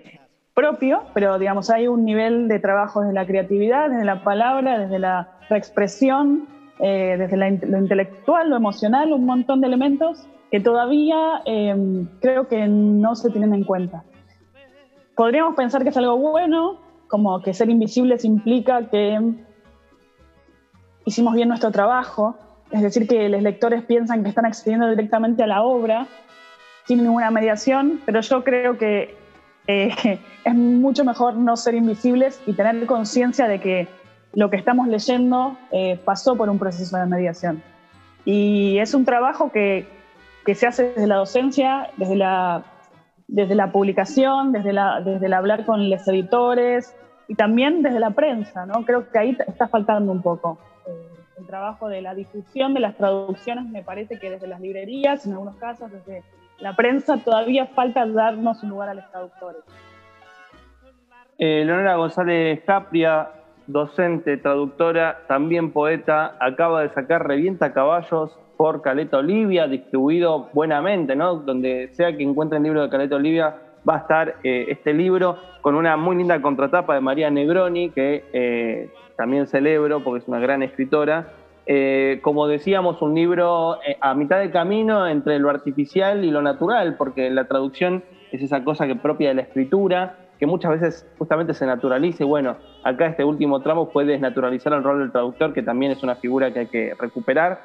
propio, 0.54 1.04
pero 1.14 1.40
digamos, 1.40 1.70
hay 1.70 1.88
un 1.88 2.06
nivel 2.06 2.48
de 2.48 2.60
trabajo 2.60 3.02
desde 3.02 3.14
la 3.14 3.26
creatividad, 3.26 3.90
desde 3.90 4.06
la 4.06 4.24
palabra, 4.24 4.80
desde 4.80 5.00
la 5.00 5.30
expresión, 5.50 6.48
eh, 6.80 7.16
desde 7.18 7.36
lo 7.36 7.78
intelectual, 7.78 8.50
lo 8.50 8.56
emocional, 8.56 9.12
un 9.12 9.26
montón 9.26 9.60
de 9.60 9.68
elementos 9.68 10.28
que 10.50 10.62
todavía 10.62 11.42
eh, 11.46 11.76
creo 12.22 12.48
que 12.48 12.68
no 12.68 13.16
se 13.16 13.30
tienen 13.30 13.54
en 13.54 13.66
cuenta. 13.66 14.04
Podríamos 15.16 15.56
pensar 15.56 15.84
que 15.84 15.90
es 15.90 15.98
algo 15.98 16.16
bueno, 16.18 16.80
como 17.08 17.42
que 17.42 17.54
ser 17.54 17.70
invisibles 17.70 18.24
implica 18.24 18.90
que 18.90 19.20
hicimos 21.06 21.34
bien 21.34 21.50
nuestro 21.50 21.72
trabajo, 21.72 22.38
es 22.72 22.82
decir, 22.82 23.08
que 23.10 23.28
los 23.28 23.42
lectores 23.42 23.84
piensan 23.84 24.24
que 24.24 24.30
están 24.30 24.46
accediendo 24.46 24.90
directamente 24.90 25.44
a 25.44 25.48
la 25.48 25.64
obra 25.64 26.08
sin 26.90 27.04
ninguna 27.04 27.30
mediación, 27.30 28.02
pero 28.04 28.20
yo 28.22 28.44
creo 28.44 28.80
que 28.80 29.16
eh, 29.68 30.20
es 30.44 30.56
mucho 30.56 31.06
mejor 31.06 31.36
no 31.36 31.56
ser 31.56 31.76
invisibles 31.76 32.42
y 32.48 32.54
tener 32.54 32.84
conciencia 32.88 33.48
de 33.48 33.60
que 33.60 33.88
lo 34.34 34.50
que 34.50 34.58
estamos 34.58 34.88
leyendo 34.88 35.56
eh, 35.72 36.00
pasó 36.04 36.36
por 36.36 36.50
un 36.50 36.58
proceso 36.58 36.98
de 36.98 37.06
mediación. 37.06 37.62
Y 38.26 38.80
es 38.80 38.96
un 38.96 39.06
trabajo 39.06 39.52
que, 39.52 39.86
que, 40.48 40.56
se 40.56 40.66
hace 40.66 40.94
desde 40.96 41.06
la 41.06 41.18
docencia, 41.18 41.92
desde 41.98 42.16
la, 42.16 42.64
desde 43.28 43.54
la 43.54 43.72
publicación, 43.72 44.52
desde, 44.52 44.74
la, 44.74 45.00
desde 45.02 45.28
el 45.28 45.34
hablar 45.34 45.68
con 45.68 45.92
los 45.92 46.08
editores 46.08 46.96
y 47.28 47.36
también 47.36 47.84
desde 47.84 48.00
la 48.00 48.10
prensa. 48.10 48.66
¿no? 48.66 48.84
Creo 48.84 49.12
que 49.12 49.20
ahí 49.20 49.38
está 49.48 49.68
faltando 49.68 50.12
un 50.12 50.24
poco. 50.24 50.58
Eh, 50.88 50.92
el 51.38 51.46
trabajo 51.46 51.88
de 51.88 52.02
la 52.02 52.16
difusión 52.16 52.74
de 52.74 52.80
las 52.80 52.98
traducciones 52.98 53.66
me 53.66 53.84
parece 53.84 54.18
que 54.18 54.32
desde 54.32 54.48
las 54.48 54.60
librerías, 54.60 55.28
en 55.28 55.34
algunos 55.34 55.56
casos 55.58 55.92
desde 55.92 56.24
la 56.62 56.76
prensa, 56.76 57.18
todavía 57.18 57.68
falta 57.68 58.06
darnos 58.06 58.62
un 58.64 58.70
lugar 58.70 58.90
a 58.90 58.94
los 58.94 59.10
traductores. 59.12 59.62
Eh, 61.38 61.64
Leonora 61.66 61.96
González 61.96 62.62
Capria, 62.66 63.30
docente, 63.66 64.38
traductora, 64.38 65.22
también 65.28 65.72
poeta, 65.72 66.36
acaba 66.40 66.82
de 66.82 66.90
sacar 66.90 67.26
Revienta 67.26 67.72
Caballos 67.72 68.38
por 68.58 68.82
Caleta 68.82 69.20
Olivia, 69.20 69.68
distribuido 69.68 70.50
buenamente, 70.52 71.16
¿no? 71.16 71.36
Donde 71.36 71.90
sea 71.94 72.16
que 72.18 72.24
encuentren 72.24 72.64
libro 72.64 72.82
de 72.82 72.90
Caleta 72.90 73.16
Olivia, 73.16 73.56
va 73.88 73.96
a 73.96 73.98
estar 74.00 74.36
eh, 74.44 74.66
este 74.68 74.94
libro 74.94 75.38
con 75.62 75.76
una 75.76 75.96
muy 75.96 76.18
linda 76.18 76.42
contratapa 76.42 76.94
de 76.96 77.00
María 77.00 77.30
Negroni, 77.30 77.90
que 77.92 78.26
eh, 78.34 78.90
también 79.16 79.48
celebro 79.48 80.04
porque 80.04 80.24
es 80.24 80.28
una 80.28 80.40
gran 80.40 80.62
escritora. 80.62 81.28
Eh, 81.72 82.18
como 82.24 82.48
decíamos, 82.48 83.00
un 83.04 83.14
libro 83.14 83.78
a 84.02 84.16
mitad 84.16 84.40
de 84.40 84.50
camino 84.50 85.08
entre 85.08 85.38
lo 85.38 85.52
artificial 85.52 86.26
y 86.26 86.32
lo 86.32 86.42
natural, 86.42 86.96
porque 86.98 87.30
la 87.30 87.48
traducción 87.48 88.04
es 88.32 88.42
esa 88.42 88.64
cosa 88.64 88.88
que 88.88 88.96
propia 88.96 89.30
de 89.30 89.36
la 89.36 89.42
escritura, 89.44 90.18
que 90.40 90.48
muchas 90.48 90.72
veces 90.72 91.08
justamente 91.20 91.54
se 91.54 91.68
naturaliza 91.68 92.24
y 92.24 92.26
bueno, 92.26 92.58
acá 92.84 93.06
este 93.06 93.24
último 93.24 93.62
tramo 93.62 93.90
puede 93.90 94.14
desnaturalizar 94.14 94.74
el 94.74 94.84
rol 94.84 94.98
del 94.98 95.12
traductor, 95.12 95.54
que 95.54 95.62
también 95.62 95.92
es 95.92 96.02
una 96.02 96.16
figura 96.16 96.52
que 96.52 96.60
hay 96.62 96.68
que 96.68 96.94
recuperar. 96.98 97.62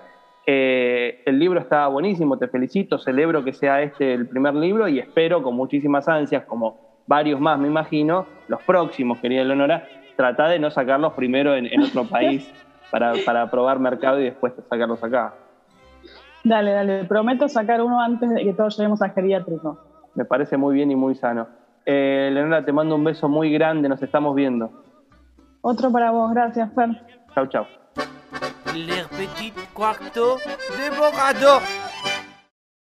Eh, 0.46 1.22
el 1.24 1.38
libro 1.38 1.58
está 1.58 1.86
buenísimo, 1.86 2.36
te 2.36 2.48
felicito, 2.48 2.98
celebro 2.98 3.42
que 3.42 3.54
sea 3.54 3.80
este 3.80 4.12
el 4.12 4.28
primer 4.28 4.54
libro 4.54 4.86
y 4.86 4.98
espero 4.98 5.42
con 5.42 5.56
muchísimas 5.56 6.08
ansias, 6.08 6.44
como 6.44 6.76
varios 7.06 7.40
más 7.40 7.58
me 7.58 7.68
imagino, 7.68 8.26
los 8.48 8.62
próximos, 8.64 9.18
querida 9.20 9.44
Leonora, 9.44 9.88
trata 10.14 10.48
de 10.48 10.58
no 10.58 10.70
sacarlos 10.70 11.14
primero 11.14 11.54
en, 11.54 11.80
otro 11.80 12.04
país 12.10 12.52
para, 12.94 13.12
para 13.26 13.50
probar 13.50 13.80
mercado 13.80 14.20
y 14.20 14.24
después 14.26 14.52
sacarlos 14.70 15.02
acá. 15.02 15.34
Dale, 16.44 16.70
dale, 16.70 17.04
prometo 17.06 17.48
sacar 17.48 17.82
uno 17.82 18.00
antes 18.00 18.30
de 18.30 18.44
que 18.44 18.52
todos 18.52 18.76
lleguemos 18.76 19.02
a 19.02 19.08
geriátrico. 19.08 19.80
Me 20.14 20.24
parece 20.24 20.56
muy 20.56 20.76
bien 20.76 20.92
y 20.92 20.94
muy 20.94 21.16
sano. 21.16 21.48
Eh, 21.84 22.30
Leonora, 22.32 22.64
te 22.64 22.70
mando 22.70 22.94
un 22.94 23.02
beso 23.02 23.28
muy 23.28 23.50
grande, 23.52 23.88
nos 23.88 24.00
estamos 24.00 24.36
viendo. 24.36 24.70
Otro 25.60 25.90
para 25.90 26.12
vos, 26.12 26.32
gracias, 26.32 26.72
Fer. 26.72 26.90
Chau, 27.34 27.46
chau. 27.48 27.66
Les 28.76 29.08
petits 29.08 29.68
quartos 29.72 30.40
de. 30.44 31.93